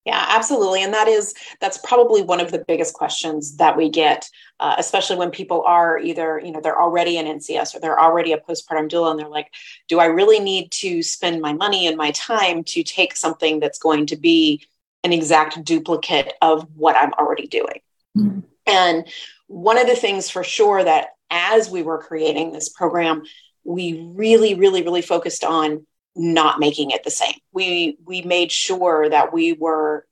Yeah, 0.06 0.26
absolutely. 0.28 0.84
And 0.84 0.94
that 0.94 1.08
is, 1.08 1.34
that's 1.62 1.78
probably 1.78 2.22
one 2.22 2.42
of 2.42 2.52
the 2.52 2.64
biggest 2.68 2.94
questions 2.94 3.56
that 3.58 3.78
we 3.78 3.90
get, 3.90 4.30
uh, 4.60 4.76
especially 4.78 5.16
when 5.16 5.32
people 5.32 5.64
are 5.66 5.98
either, 5.98 6.42
you 6.44 6.52
know, 6.52 6.60
they're 6.60 6.82
already 6.82 7.18
an 7.18 7.26
NCS 7.26 7.74
or 7.74 7.80
they're 7.80 8.00
already 8.00 8.34
a 8.34 8.38
postpartum 8.38 8.90
doula 8.90 9.12
and 9.12 9.20
they're 9.20 9.30
like, 9.30 9.50
do 9.88 10.00
I 10.00 10.06
really 10.06 10.40
need 10.40 10.72
to 10.72 11.02
spend 11.04 11.42
my 11.42 11.54
money 11.54 11.88
and 11.88 11.96
my 11.96 12.12
time 12.12 12.66
to 12.66 12.84
take 12.84 13.16
something 13.16 13.62
that's 13.62 13.80
going 13.80 14.08
to 14.08 14.18
be 14.18 14.66
an 15.06 15.14
exact 15.14 15.64
duplicate 15.64 16.34
of 16.42 16.68
what 16.76 16.98
I'm 16.98 17.14
already 17.14 17.48
doing? 17.48 17.80
Mm-hmm. 18.18 18.40
And 18.68 19.08
one 19.48 19.78
of 19.78 19.88
the 19.88 19.96
things 19.96 20.30
for 20.30 20.44
sure 20.44 20.84
that 20.84 21.10
as 21.30 21.70
we 21.70 21.82
were 21.82 21.98
creating 21.98 22.52
this 22.52 22.68
program, 22.68 23.24
we 23.64 24.12
really, 24.14 24.54
really, 24.56 24.84
really 24.84 25.02
focused 25.02 25.46
on 25.46 25.86
not 26.16 26.60
making 26.60 26.92
it 26.92 27.04
the 27.04 27.12
same. 27.12 27.36
We 27.52 27.98
we 28.06 28.22
made 28.22 28.52
sure 28.52 29.10
that 29.10 29.34
we 29.34 29.54
were 29.54 30.06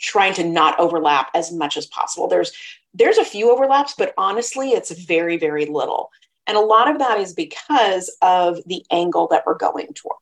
trying 0.00 0.34
to 0.34 0.44
not 0.44 0.78
overlap 0.80 1.30
as 1.34 1.52
much 1.52 1.76
as 1.76 1.86
possible. 1.86 2.28
There's 2.28 2.52
there's 2.94 3.18
a 3.18 3.24
few 3.24 3.50
overlaps, 3.50 3.94
but 3.96 4.14
honestly, 4.16 4.70
it's 4.70 4.90
very 4.90 5.36
very 5.36 5.66
little. 5.66 6.10
And 6.46 6.56
a 6.56 6.60
lot 6.60 6.90
of 6.90 6.98
that 6.98 7.20
is 7.20 7.34
because 7.34 8.14
of 8.20 8.58
the 8.66 8.84
angle 8.90 9.28
that 9.28 9.44
we're 9.46 9.54
going 9.54 9.94
toward. 9.94 10.16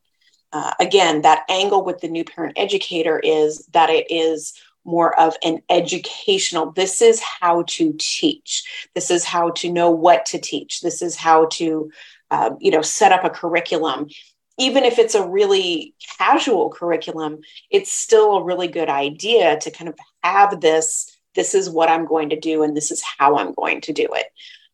Uh, 0.53 0.71
again, 0.79 1.21
that 1.21 1.45
angle 1.49 1.83
with 1.83 1.99
the 1.99 2.09
new 2.09 2.23
parent 2.23 2.53
educator 2.57 3.19
is 3.19 3.65
that 3.73 3.89
it 3.89 4.05
is 4.11 4.53
more 4.83 5.17
of 5.19 5.35
an 5.43 5.61
educational 5.69 6.71
this 6.71 7.01
is 7.01 7.21
how 7.21 7.63
to 7.63 7.93
teach 7.99 8.89
this 8.95 9.11
is 9.11 9.23
how 9.23 9.51
to 9.51 9.71
know 9.71 9.91
what 9.91 10.25
to 10.25 10.39
teach 10.39 10.81
this 10.81 11.01
is 11.01 11.15
how 11.15 11.45
to 11.45 11.91
uh, 12.31 12.51
you 12.59 12.71
know 12.71 12.81
set 12.81 13.11
up 13.11 13.23
a 13.23 13.29
curriculum 13.29 14.07
even 14.57 14.83
if 14.83 14.99
it's 14.99 15.15
a 15.15 15.27
really 15.27 15.95
casual 16.17 16.69
curriculum, 16.69 17.39
it's 17.69 17.91
still 17.91 18.37
a 18.37 18.43
really 18.43 18.67
good 18.67 18.89
idea 18.89 19.59
to 19.59 19.71
kind 19.71 19.89
of 19.89 19.95
have 20.23 20.61
this 20.61 21.17
this 21.35 21.53
is 21.55 21.69
what 21.69 21.89
I'm 21.89 22.05
going 22.05 22.29
to 22.29 22.39
do 22.39 22.63
and 22.63 22.75
this 22.75 22.91
is 22.91 23.01
how 23.17 23.37
I'm 23.37 23.53
going 23.53 23.81
to 23.81 23.93
do 23.93 24.07
it. 24.13 24.27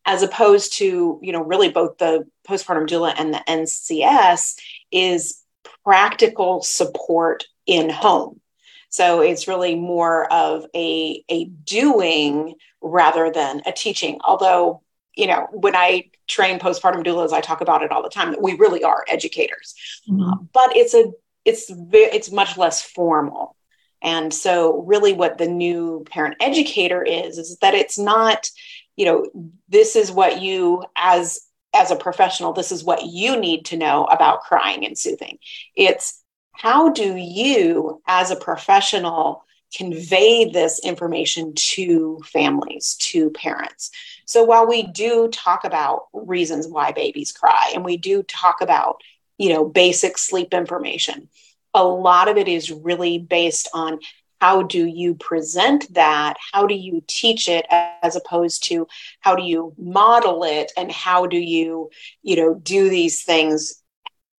As 0.04 0.22
opposed 0.22 0.78
to, 0.78 1.18
you 1.22 1.32
know, 1.32 1.42
really 1.42 1.70
both 1.70 1.98
the 1.98 2.26
postpartum 2.48 2.88
doula 2.88 3.14
and 3.16 3.32
the 3.32 3.42
NCS 3.48 4.56
is 4.90 5.42
practical 5.84 6.62
support 6.62 7.44
in 7.66 7.90
home. 7.90 8.40
So 8.88 9.20
it's 9.20 9.48
really 9.48 9.74
more 9.74 10.32
of 10.32 10.64
a, 10.74 11.22
a 11.28 11.44
doing 11.44 12.54
rather 12.80 13.30
than 13.30 13.62
a 13.66 13.72
teaching. 13.72 14.18
Although 14.24 14.82
you 15.18 15.26
know, 15.26 15.48
when 15.50 15.74
I 15.74 16.10
train 16.28 16.60
postpartum 16.60 17.04
doulas, 17.04 17.32
I 17.32 17.40
talk 17.40 17.60
about 17.60 17.82
it 17.82 17.90
all 17.90 18.04
the 18.04 18.08
time 18.08 18.30
that 18.30 18.40
we 18.40 18.54
really 18.54 18.84
are 18.84 19.04
educators, 19.08 19.74
mm-hmm. 20.08 20.22
uh, 20.22 20.36
but 20.54 20.76
it's 20.76 20.94
a 20.94 21.10
it's 21.44 21.66
it's 21.92 22.30
much 22.30 22.56
less 22.56 22.80
formal. 22.80 23.56
And 24.00 24.32
so, 24.32 24.82
really, 24.82 25.12
what 25.12 25.36
the 25.36 25.48
new 25.48 26.04
parent 26.08 26.36
educator 26.40 27.02
is 27.02 27.36
is 27.36 27.58
that 27.58 27.74
it's 27.74 27.98
not, 27.98 28.48
you 28.94 29.06
know, 29.06 29.26
this 29.68 29.96
is 29.96 30.12
what 30.12 30.40
you 30.40 30.84
as 30.96 31.40
as 31.74 31.90
a 31.90 31.96
professional, 31.96 32.52
this 32.52 32.70
is 32.70 32.84
what 32.84 33.04
you 33.04 33.38
need 33.38 33.64
to 33.66 33.76
know 33.76 34.04
about 34.04 34.42
crying 34.42 34.86
and 34.86 34.96
soothing. 34.96 35.38
It's 35.74 36.22
how 36.52 36.90
do 36.90 37.16
you, 37.16 38.00
as 38.06 38.30
a 38.30 38.36
professional, 38.36 39.44
convey 39.76 40.50
this 40.50 40.80
information 40.82 41.52
to 41.54 42.20
families, 42.24 42.96
to 43.00 43.30
parents. 43.30 43.90
So 44.28 44.44
while 44.44 44.66
we 44.66 44.82
do 44.82 45.28
talk 45.28 45.64
about 45.64 46.08
reasons 46.12 46.68
why 46.68 46.92
babies 46.92 47.32
cry 47.32 47.72
and 47.74 47.82
we 47.82 47.96
do 47.96 48.22
talk 48.22 48.60
about, 48.60 49.00
you 49.38 49.48
know, 49.48 49.64
basic 49.64 50.18
sleep 50.18 50.52
information, 50.52 51.30
a 51.72 51.82
lot 51.82 52.28
of 52.28 52.36
it 52.36 52.46
is 52.46 52.70
really 52.70 53.16
based 53.16 53.70
on 53.72 54.00
how 54.38 54.64
do 54.64 54.84
you 54.84 55.14
present 55.14 55.92
that? 55.94 56.36
How 56.52 56.66
do 56.66 56.74
you 56.74 57.02
teach 57.06 57.48
it 57.48 57.64
as 57.70 58.16
opposed 58.16 58.64
to 58.64 58.86
how 59.20 59.34
do 59.34 59.44
you 59.44 59.72
model 59.78 60.44
it? 60.44 60.72
And 60.76 60.92
how 60.92 61.26
do 61.26 61.38
you 61.38 61.88
you 62.22 62.36
know 62.36 62.54
do 62.54 62.90
these 62.90 63.22
things 63.22 63.82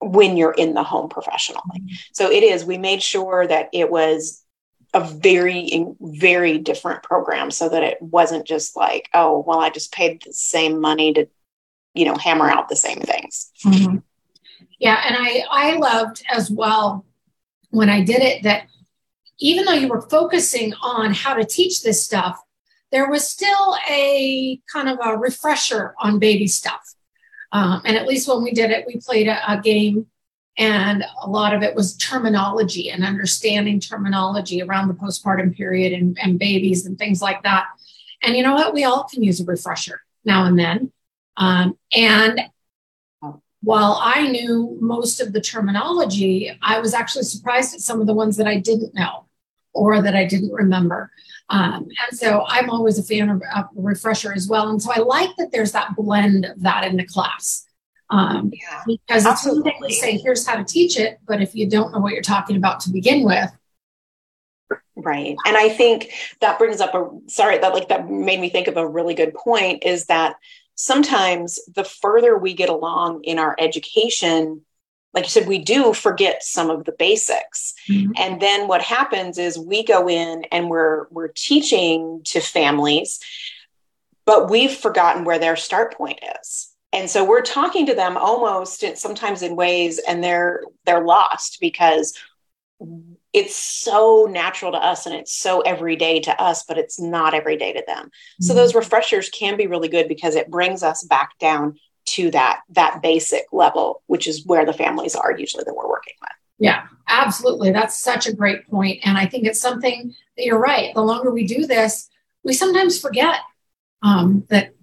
when 0.02 0.38
you're 0.38 0.54
in 0.54 0.76
the 0.76 0.84
home 0.84 1.10
professionally? 1.10 1.64
Mm-hmm. 1.74 1.96
so 2.14 2.30
it 2.30 2.44
is 2.44 2.64
we 2.64 2.78
made 2.78 3.02
sure 3.02 3.48
that 3.48 3.70
it 3.74 3.90
was 3.90 4.44
a 4.94 5.02
very 5.02 5.86
very 6.02 6.58
different 6.58 7.04
program 7.04 7.52
so 7.52 7.70
that 7.70 7.84
it 7.84 8.02
wasn't 8.02 8.46
just 8.46 8.76
like 8.76 9.08
oh 9.14 9.44
well 9.46 9.60
i 9.60 9.70
just 9.70 9.92
paid 9.92 10.22
the 10.26 10.34
same 10.34 10.82
money 10.82 11.14
to 11.14 11.28
you 11.94 12.06
know 12.06 12.16
hammer 12.16 12.50
out 12.50 12.70
the 12.70 12.76
same 12.76 13.00
things 13.00 13.52
mm-hmm. 13.66 13.98
yeah 14.80 15.02
and 15.06 15.16
i 15.20 15.44
i 15.52 15.78
loved 15.78 16.24
as 16.32 16.50
well 16.50 17.06
when 17.70 17.90
I 17.90 18.02
did 18.02 18.22
it 18.22 18.44
that 18.44 18.68
even 19.40 19.66
though 19.66 19.74
you 19.74 19.88
were 19.88 20.02
focusing 20.02 20.74
on 20.82 21.14
how 21.14 21.34
to 21.34 21.46
teach 21.46 21.82
this 21.82 22.04
stuff, 22.04 22.42
there 22.92 23.10
was 23.10 23.28
still 23.28 23.78
a 23.90 24.60
kind 24.72 24.90
of 24.90 24.98
a 25.04 25.18
refresher 25.18 25.96
on 26.00 26.20
baby 26.20 26.48
stuff. 26.48 26.82
Um, 27.52 27.82
and 27.86 27.96
at 27.96 28.08
least 28.08 28.28
when 28.28 28.44
we 28.44 28.52
did 28.52 28.72
it, 28.72 28.86
we 28.86 28.98
played 28.98 29.28
a, 29.28 29.54
a 29.54 29.62
game 29.62 30.08
and 30.60 31.06
a 31.24 31.30
lot 31.30 31.54
of 31.54 31.64
it 31.64 31.74
was 31.74 31.96
terminology 31.96 32.92
and 32.92 33.04
understanding 33.04 33.80
terminology 33.80 34.62
around 34.62 34.90
the 34.90 34.94
postpartum 34.94 35.56
period 35.56 35.94
and, 35.94 36.20
and 36.22 36.38
babies 36.38 36.86
and 36.86 37.00
things 37.00 37.22
like 37.22 37.42
that. 37.44 37.66
And 38.22 38.36
you 38.36 38.44
know 38.44 38.54
what? 38.54 38.74
We 38.74 38.84
all 38.84 39.06
can 39.06 39.24
use 39.24 39.40
a 39.40 39.46
refresher 39.46 40.02
now 40.26 40.46
and 40.46 40.60
then. 40.60 40.92
Um, 41.38 41.78
and 41.96 42.42
while 43.62 44.00
I 44.02 44.28
knew 44.28 44.78
most 44.82 45.22
of 45.22 45.32
the 45.32 45.40
terminology, 45.40 46.52
I 46.62 46.80
was 46.80 46.94
actually 46.94 47.24
surprised 47.24 47.74
at 47.74 47.80
some 47.80 48.02
of 48.02 48.08
the 48.08 48.14
ones 48.14 48.36
that 48.36 48.48
I 48.48 48.58
didn't 48.58 48.94
know 48.94 49.28
or 49.74 50.02
that 50.02 50.16
I 50.16 50.26
didn't 50.26 50.52
remember. 50.52 51.10
Um, 51.50 51.88
and 52.10 52.18
so 52.18 52.44
I'm 52.48 52.70
always 52.70 53.00
a 53.00 53.04
fan 53.04 53.30
of, 53.30 53.42
a 53.42 53.70
refresher 53.76 54.34
as 54.34 54.50
well. 54.50 54.68
And 54.68 54.82
so 54.82 54.92
I 54.92 55.00
like 55.00 55.36
that 55.38 55.54
there's 55.54 55.72
that 55.72 55.96
blend 55.96 56.46
of 56.46 56.62
that 56.64 56.84
in 56.84 56.98
the 56.98 57.06
class. 57.06 57.66
Um, 58.12 58.52
yeah, 58.54 58.84
because 58.88 59.26
it's 59.26 59.46
one 59.46 59.62
thing 59.62 59.80
to 59.88 59.94
say, 59.94 60.18
here's 60.18 60.46
how 60.46 60.56
to 60.56 60.64
teach 60.64 60.98
it, 60.98 61.20
but 61.28 61.42
if 61.42 61.54
you 61.54 61.70
don't 61.70 61.92
know 61.92 62.00
what 62.00 62.14
you're 62.14 62.24
talking 62.24 62.56
about 62.56 62.80
to 62.82 62.92
begin 62.92 63.24
with, 63.24 63.52
Right. 65.04 65.38
And 65.46 65.58
I 65.58 65.70
think 65.70 66.12
that 66.42 66.60
brings 66.60 66.82
up 66.82 66.94
a 66.94 67.10
sorry, 67.28 67.58
that 67.58 67.74
like 67.74 67.90
that 67.90 68.10
made 68.10 68.40
me 68.40 68.50
think 68.50 68.68
of 68.68 68.78
a 68.78 68.88
really 68.88 69.14
good 69.14 69.34
point 69.34 69.84
is 69.84 70.06
that 70.06 70.36
sometimes 70.76 71.60
the 71.74 71.84
further 71.84 72.38
we 72.38 72.54
get 72.54 72.70
along 72.70 73.24
in 73.24 73.40
our 73.40 73.56
education, 73.60 74.62
like 75.14 75.26
you 75.26 75.30
said, 75.30 75.48
we 75.48 75.60
do 75.60 75.94
forget 75.94 76.44
some 76.44 76.70
of 76.70 76.86
the 76.86 76.92
basics. 76.92 77.74
Mm-hmm. 77.90 78.12
And 78.18 78.42
then 78.42 78.68
what 78.68 78.82
happens 78.82 79.38
is 79.38 79.58
we 79.58 79.84
go 79.84 80.10
in 80.10 80.44
and 80.52 80.70
we're 80.70 81.08
we're 81.10 81.30
teaching 81.30 82.22
to 82.26 82.40
families, 82.40 83.20
but 84.26 84.50
we've 84.50 84.74
forgotten 84.74 85.24
where 85.24 85.40
their 85.40 85.56
start 85.56 85.96
point 85.96 86.20
is. 86.40 86.69
And 86.92 87.10
so 87.10 87.24
we're 87.24 87.42
talking 87.42 87.86
to 87.86 87.94
them 87.94 88.18
almost 88.18 88.84
sometimes 88.98 89.42
in 89.42 89.56
ways 89.56 90.00
and 90.08 90.24
they're 90.24 90.64
they're 90.86 91.06
lost 91.06 91.60
because 91.62 92.18
it's 93.32 93.56
so 93.56 94.28
natural 94.30 94.72
to 94.72 94.78
us 94.78 95.06
and 95.06 95.14
it's 95.14 95.34
so 95.34 95.62
everyday 95.62 96.20
to 96.22 96.42
us, 96.42 96.64
but 96.64 96.78
it's 96.78 97.00
not 97.00 97.34
everyday 97.34 97.74
to 97.74 97.84
them. 97.86 98.06
Mm-hmm. 98.06 98.44
So 98.44 98.54
those 98.54 98.74
refreshers 98.74 99.30
can 99.30 99.56
be 99.56 99.68
really 99.68 99.90
good 99.90 100.08
because 100.08 100.36
it 100.36 100.50
brings 100.50 100.82
us 100.82 101.04
back 101.04 101.38
down 101.40 101.78
to 102.06 102.32
that 102.32 102.62
that 102.70 103.02
basic 103.04 103.46
level, 103.52 104.02
which 104.08 104.28
is 104.28 104.46
where 104.46 104.66
the 104.66 104.74
families 104.74 105.16
are 105.16 105.38
usually 105.38 105.64
that 105.64 105.76
we're 105.76 105.88
working 105.88 106.16
with. 106.22 106.32
Yeah, 106.58 106.88
absolutely. 107.08 107.72
That's 107.72 108.02
such 108.02 108.28
a 108.28 108.34
great. 108.34 108.62
And 108.72 109.18
I 109.18 109.28
think 109.28 109.46
it's 109.46 109.62
something 109.62 110.14
that 110.36 110.46
you're 110.46 110.60
right. 110.60 110.94
The 110.94 111.02
longer 111.02 111.32
we 111.32 111.46
do 111.46 111.68
this, 111.68 112.10
we 112.44 112.54
sometimes 112.54 113.00
forget 113.00 113.40
um, 114.02 114.46
that 114.50 114.74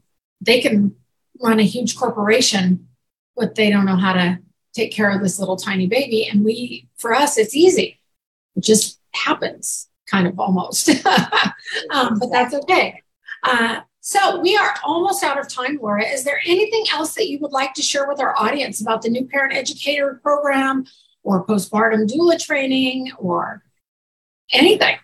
they 0.41 0.61
can 0.61 0.95
run 1.41 1.61
a 1.61 1.65
huge 1.65 1.97
corporation, 1.97 2.89
but 3.37 3.55
they 3.55 3.71
don't 3.71 3.87
know 3.87 3.97
how 3.97 4.13
to 4.13 4.39
take 4.75 4.93
care 4.93 5.11
of 5.11 5.23
this 5.23 5.39
little 5.39 5.57
tiny 5.57 5.87
baby. 5.87 6.27
And 6.27 6.45
we, 6.45 6.89
for 6.97 7.15
us, 7.15 7.39
it's 7.39 7.57
easy. 7.57 8.01
It 8.57 8.65
just 8.65 9.01
happens, 9.13 9.89
kind 10.11 10.27
of 10.27 10.39
almost. 10.39 10.89
um, 11.91 12.19
but 12.19 12.31
that's 12.31 12.55
okay. 12.55 13.03
Uh, 13.43 13.81
so 14.01 14.41
we 14.41 14.57
are 14.57 14.75
almost 14.85 15.25
out 15.25 15.39
of 15.39 15.49
time, 15.49 15.81
Laura. 15.83 16.05
Is 16.05 16.23
there 16.23 16.41
anything 16.45 16.85
else 16.93 17.15
that 17.15 17.29
you 17.29 17.39
would 17.41 17.53
like 17.53 17.75
to 17.75 17.83
share 17.83 18.07
with 18.07 18.21
our 18.21 18.39
audience 18.39 18.81
about 18.81 19.03
the 19.03 19.09
new 19.09 19.27
parent 19.27 19.55
educator 19.55 20.21
program 20.23 20.85
or 21.25 21.45
postpartum 21.45 22.07
doula 22.07 22.41
training 22.41 23.11
or 23.19 23.65
anything? 24.53 24.97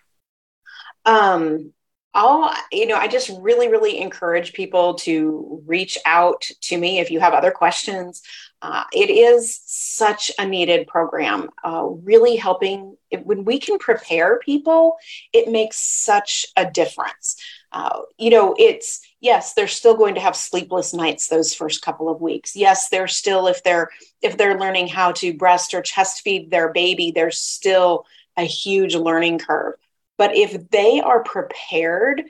Um, 1.04 1.72
I'll, 2.14 2.54
you 2.70 2.86
know, 2.86 2.96
I 2.96 3.08
just 3.08 3.30
really, 3.40 3.68
really 3.68 3.98
encourage 3.98 4.52
people 4.52 4.94
to 4.96 5.62
reach 5.66 5.96
out 6.04 6.42
to 6.62 6.76
me 6.76 6.98
if 6.98 7.10
you 7.10 7.20
have 7.20 7.32
other 7.32 7.50
questions. 7.50 8.22
Uh, 8.60 8.84
it 8.92 9.10
is 9.10 9.60
such 9.64 10.30
a 10.38 10.46
needed 10.46 10.86
program, 10.86 11.48
uh, 11.64 11.84
really 11.84 12.36
helping. 12.36 12.96
It, 13.10 13.24
when 13.24 13.44
we 13.44 13.58
can 13.58 13.78
prepare 13.78 14.38
people, 14.38 14.96
it 15.32 15.50
makes 15.50 15.78
such 15.78 16.46
a 16.56 16.70
difference. 16.70 17.36
Uh, 17.72 18.02
you 18.18 18.28
know, 18.28 18.54
it's 18.58 19.00
yes, 19.20 19.54
they're 19.54 19.66
still 19.66 19.96
going 19.96 20.14
to 20.14 20.20
have 20.20 20.36
sleepless 20.36 20.92
nights 20.92 21.28
those 21.28 21.54
first 21.54 21.80
couple 21.80 22.10
of 22.10 22.20
weeks. 22.20 22.54
Yes, 22.54 22.90
they're 22.90 23.08
still 23.08 23.46
if 23.46 23.64
they're 23.64 23.88
if 24.20 24.36
they're 24.36 24.60
learning 24.60 24.88
how 24.88 25.12
to 25.12 25.32
breast 25.32 25.72
or 25.72 25.80
chest 25.80 26.20
feed 26.20 26.50
their 26.50 26.72
baby, 26.72 27.10
there's 27.10 27.38
still 27.38 28.04
a 28.36 28.44
huge 28.44 28.94
learning 28.94 29.38
curve 29.38 29.74
but 30.18 30.36
if 30.36 30.70
they 30.70 31.00
are 31.00 31.22
prepared 31.22 32.24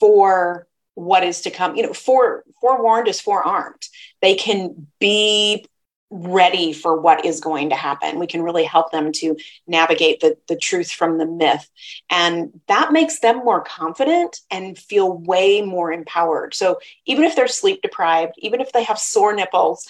for 0.00 0.66
what 0.94 1.22
is 1.22 1.42
to 1.42 1.50
come, 1.50 1.76
you 1.76 1.82
know, 1.82 1.92
fore, 1.92 2.42
forewarned 2.60 3.08
is 3.08 3.20
forearmed. 3.20 3.82
They 4.22 4.34
can 4.34 4.86
be 4.98 5.66
ready 6.08 6.72
for 6.72 6.98
what 6.98 7.24
is 7.24 7.40
going 7.40 7.70
to 7.70 7.76
happen. 7.76 8.18
We 8.18 8.26
can 8.26 8.42
really 8.42 8.64
help 8.64 8.92
them 8.92 9.12
to 9.12 9.36
navigate 9.66 10.20
the, 10.20 10.38
the 10.48 10.56
truth 10.56 10.90
from 10.90 11.18
the 11.18 11.26
myth. 11.26 11.68
And 12.08 12.60
that 12.68 12.92
makes 12.92 13.18
them 13.18 13.38
more 13.38 13.60
confident 13.60 14.40
and 14.50 14.78
feel 14.78 15.12
way 15.12 15.62
more 15.62 15.92
empowered. 15.92 16.54
So 16.54 16.78
even 17.06 17.24
if 17.24 17.34
they're 17.34 17.48
sleep 17.48 17.82
deprived, 17.82 18.34
even 18.38 18.60
if 18.60 18.72
they 18.72 18.84
have 18.84 18.98
sore 18.98 19.34
nipples, 19.34 19.86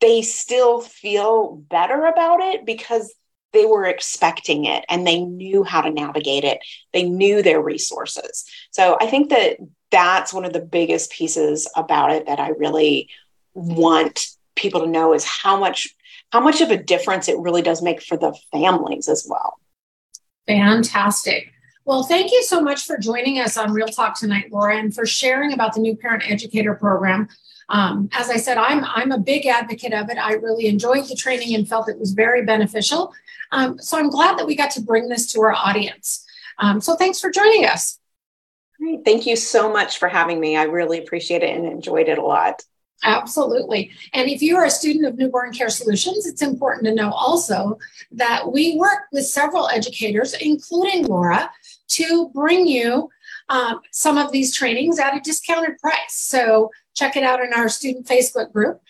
they 0.00 0.22
still 0.22 0.80
feel 0.80 1.56
better 1.56 2.06
about 2.06 2.40
it 2.40 2.64
because 2.64 3.12
they 3.52 3.66
were 3.66 3.84
expecting 3.84 4.64
it 4.64 4.84
and 4.88 5.06
they 5.06 5.20
knew 5.20 5.64
how 5.64 5.80
to 5.80 5.90
navigate 5.90 6.44
it. 6.44 6.60
They 6.92 7.02
knew 7.04 7.42
their 7.42 7.60
resources. 7.60 8.44
So 8.70 8.96
I 9.00 9.06
think 9.06 9.30
that 9.30 9.56
that's 9.90 10.32
one 10.32 10.44
of 10.44 10.52
the 10.52 10.60
biggest 10.60 11.10
pieces 11.10 11.68
about 11.76 12.12
it 12.12 12.26
that 12.26 12.38
I 12.38 12.50
really 12.50 13.08
want 13.54 14.28
people 14.54 14.80
to 14.80 14.86
know 14.86 15.14
is 15.14 15.24
how 15.24 15.58
much 15.58 15.94
how 16.30 16.40
much 16.40 16.60
of 16.60 16.70
a 16.70 16.76
difference 16.76 17.28
it 17.28 17.38
really 17.38 17.62
does 17.62 17.82
make 17.82 18.00
for 18.00 18.16
the 18.16 18.36
families 18.52 19.08
as 19.08 19.26
well. 19.28 19.58
Fantastic. 20.46 21.52
Well, 21.90 22.04
thank 22.04 22.30
you 22.30 22.44
so 22.44 22.60
much 22.60 22.84
for 22.84 22.98
joining 22.98 23.40
us 23.40 23.56
on 23.56 23.72
Real 23.72 23.88
Talk 23.88 24.16
tonight, 24.16 24.52
Laura, 24.52 24.76
and 24.76 24.94
for 24.94 25.04
sharing 25.04 25.52
about 25.52 25.74
the 25.74 25.80
new 25.80 25.96
parent 25.96 26.22
educator 26.30 26.72
program. 26.72 27.26
Um, 27.68 28.08
as 28.12 28.30
I 28.30 28.36
said, 28.36 28.58
I'm 28.58 28.84
I'm 28.84 29.10
a 29.10 29.18
big 29.18 29.44
advocate 29.44 29.92
of 29.92 30.08
it. 30.08 30.16
I 30.16 30.34
really 30.34 30.68
enjoyed 30.68 31.08
the 31.08 31.16
training 31.16 31.52
and 31.56 31.68
felt 31.68 31.88
it 31.88 31.98
was 31.98 32.12
very 32.12 32.44
beneficial. 32.44 33.12
Um, 33.50 33.76
so 33.80 33.98
I'm 33.98 34.08
glad 34.08 34.38
that 34.38 34.46
we 34.46 34.54
got 34.54 34.70
to 34.72 34.80
bring 34.80 35.08
this 35.08 35.32
to 35.32 35.40
our 35.40 35.52
audience. 35.52 36.24
Um, 36.58 36.80
so 36.80 36.94
thanks 36.94 37.18
for 37.18 37.28
joining 37.28 37.64
us. 37.64 37.98
Great. 38.78 39.04
Thank 39.04 39.26
you 39.26 39.34
so 39.34 39.72
much 39.72 39.98
for 39.98 40.06
having 40.08 40.38
me. 40.38 40.56
I 40.56 40.66
really 40.66 41.00
appreciate 41.00 41.42
it 41.42 41.56
and 41.56 41.66
enjoyed 41.66 42.08
it 42.08 42.18
a 42.18 42.24
lot. 42.24 42.62
Absolutely. 43.02 43.90
And 44.12 44.30
if 44.30 44.42
you 44.42 44.56
are 44.58 44.66
a 44.66 44.70
student 44.70 45.06
of 45.06 45.18
Newborn 45.18 45.52
Care 45.52 45.70
Solutions, 45.70 46.26
it's 46.26 46.42
important 46.42 46.84
to 46.84 46.94
know 46.94 47.10
also 47.10 47.78
that 48.12 48.52
we 48.52 48.76
work 48.76 49.08
with 49.10 49.26
several 49.26 49.68
educators, 49.68 50.34
including 50.34 51.06
Laura, 51.06 51.50
to 51.90 52.30
bring 52.34 52.66
you 52.66 53.08
um, 53.48 53.80
some 53.92 54.16
of 54.16 54.32
these 54.32 54.54
trainings 54.54 54.98
at 54.98 55.16
a 55.16 55.20
discounted 55.20 55.78
price. 55.78 56.14
So 56.14 56.70
check 56.94 57.16
it 57.16 57.24
out 57.24 57.42
in 57.42 57.52
our 57.52 57.68
student 57.68 58.06
Facebook 58.06 58.52
group. 58.52 58.80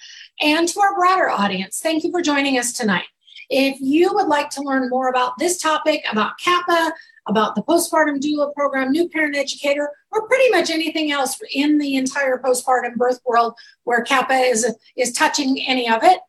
And 0.41 0.69
to 0.69 0.81
our 0.81 0.95
broader 0.95 1.29
audience, 1.29 1.81
thank 1.81 2.05
you 2.05 2.11
for 2.11 2.23
joining 2.23 2.59
us 2.59 2.73
tonight. 2.73 3.05
If 3.49 3.79
you 3.81 4.13
would 4.15 4.29
like 4.29 4.49
to 4.51 4.63
learn 4.63 4.89
more 4.89 5.09
about 5.09 5.33
this 5.39 5.59
topic, 5.59 6.05
about 6.11 6.39
CAPPA, 6.39 6.93
about 7.29 7.55
the 7.55 7.63
postpartum 7.63 8.21
doula 8.21 8.53
program, 8.55 8.91
new 8.91 9.09
parent 9.09 9.37
educator, 9.37 9.91
or 10.13 10.27
pretty 10.29 10.51
much 10.51 10.71
anything 10.71 11.11
else 11.11 11.37
in 11.53 11.79
the 11.79 11.97
entire 11.97 12.39
postpartum 12.39 12.95
birth 12.95 13.21
world 13.27 13.55
where 13.85 14.05
CAPPA 14.05 14.51
is, 14.51 14.73
is 14.97 15.13
touching 15.13 15.61
any 15.67 15.91
of 15.91 16.03
it, 16.03 16.21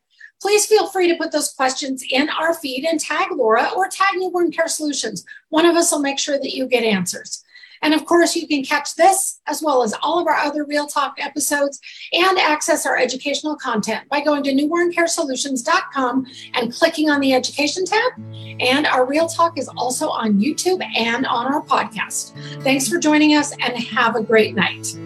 please 0.42 0.66
feel 0.66 0.88
free 0.88 1.08
to 1.08 1.16
put 1.16 1.32
those 1.32 1.52
questions 1.52 2.04
in 2.10 2.28
our 2.28 2.52
feed 2.52 2.84
and 2.84 2.98
tag 2.98 3.28
Laura 3.30 3.70
or 3.76 3.88
tag 3.88 4.16
Newborn 4.16 4.50
Care 4.50 4.68
Solutions. 4.68 5.24
One 5.50 5.64
of 5.64 5.76
us 5.76 5.92
will 5.92 6.00
make 6.00 6.18
sure 6.18 6.38
that 6.38 6.54
you 6.54 6.66
get 6.66 6.82
answers. 6.82 7.44
And 7.80 7.94
of 7.94 8.04
course, 8.04 8.36
you 8.36 8.46
can 8.46 8.64
catch 8.64 8.94
this 8.94 9.40
as 9.46 9.60
well 9.60 9.82
as 9.82 9.92
all 10.02 10.20
of 10.20 10.26
our 10.28 10.36
other 10.36 10.64
Real 10.64 10.86
Talk 10.86 11.16
episodes 11.18 11.80
and 12.12 12.38
access 12.38 12.86
our 12.86 12.96
educational 12.96 13.56
content 13.56 14.08
by 14.08 14.20
going 14.20 14.44
to 14.44 14.52
newborncaresolutions.com 14.52 16.26
and 16.54 16.72
clicking 16.72 17.10
on 17.10 17.20
the 17.20 17.34
education 17.34 17.84
tab. 17.84 18.12
And 18.60 18.86
our 18.86 19.04
Real 19.04 19.26
Talk 19.26 19.58
is 19.58 19.68
also 19.76 20.08
on 20.08 20.38
YouTube 20.38 20.84
and 20.96 21.26
on 21.26 21.52
our 21.52 21.62
podcast. 21.62 22.32
Thanks 22.62 22.88
for 22.88 22.98
joining 22.98 23.34
us 23.34 23.52
and 23.60 23.76
have 23.76 24.14
a 24.14 24.22
great 24.22 24.54
night. 24.54 24.96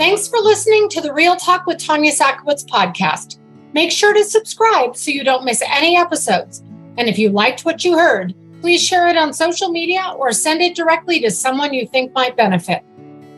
Thanks 0.00 0.26
for 0.26 0.38
listening 0.38 0.88
to 0.88 1.02
the 1.02 1.12
Real 1.12 1.36
Talk 1.36 1.66
with 1.66 1.84
Tanya 1.84 2.10
Sakowitz 2.10 2.64
podcast. 2.64 3.38
Make 3.74 3.92
sure 3.92 4.14
to 4.14 4.24
subscribe 4.24 4.96
so 4.96 5.10
you 5.10 5.22
don't 5.22 5.44
miss 5.44 5.62
any 5.66 5.96
episodes. 5.96 6.60
And 6.96 7.08
if 7.08 7.18
you 7.18 7.28
liked 7.28 7.66
what 7.66 7.84
you 7.84 7.98
heard, 7.98 8.34
Please 8.60 8.82
share 8.82 9.08
it 9.08 9.16
on 9.16 9.32
social 9.32 9.70
media 9.70 10.14
or 10.18 10.32
send 10.32 10.60
it 10.60 10.76
directly 10.76 11.18
to 11.20 11.30
someone 11.30 11.72
you 11.72 11.86
think 11.86 12.12
might 12.12 12.36
benefit. 12.36 12.82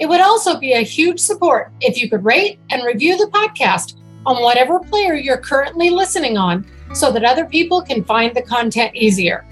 It 0.00 0.06
would 0.06 0.20
also 0.20 0.58
be 0.58 0.72
a 0.72 0.80
huge 0.80 1.20
support 1.20 1.72
if 1.80 1.96
you 1.96 2.10
could 2.10 2.24
rate 2.24 2.58
and 2.70 2.84
review 2.84 3.16
the 3.16 3.30
podcast 3.30 3.98
on 4.26 4.42
whatever 4.42 4.80
player 4.80 5.14
you're 5.14 5.36
currently 5.36 5.90
listening 5.90 6.36
on 6.36 6.66
so 6.92 7.12
that 7.12 7.24
other 7.24 7.44
people 7.44 7.80
can 7.82 8.02
find 8.02 8.34
the 8.34 8.42
content 8.42 8.96
easier. 8.96 9.46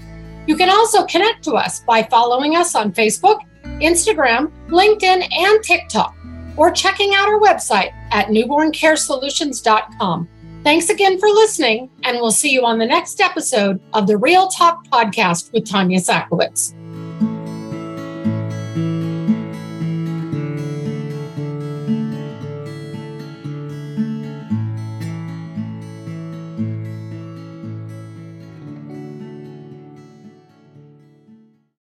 You 0.45 0.57
can 0.57 0.69
also 0.69 1.05
connect 1.05 1.41
to 1.45 1.53
us 1.53 1.79
by 1.81 2.03
following 2.03 2.57
us 2.57 2.75
on 2.75 2.91
Facebook, 2.91 3.39
Instagram, 3.63 4.51
LinkedIn, 4.67 5.31
and 5.31 5.63
TikTok, 5.63 6.15
or 6.61 6.69
checking 6.69 7.15
out 7.15 7.27
our 7.27 7.39
website 7.39 7.91
at 8.11 8.27
newborncaresolutions.com. 8.27 10.29
Thanks 10.63 10.89
again 10.89 11.19
for 11.19 11.27
listening, 11.27 11.89
and 12.03 12.17
we'll 12.17 12.29
see 12.29 12.51
you 12.51 12.67
on 12.67 12.77
the 12.77 12.85
next 12.85 13.19
episode 13.19 13.81
of 13.93 14.05
the 14.05 14.15
Real 14.15 14.47
Talk 14.47 14.85
Podcast 14.85 15.51
with 15.53 15.67
Tanya 15.67 15.97
Sakowitz. 15.97 16.75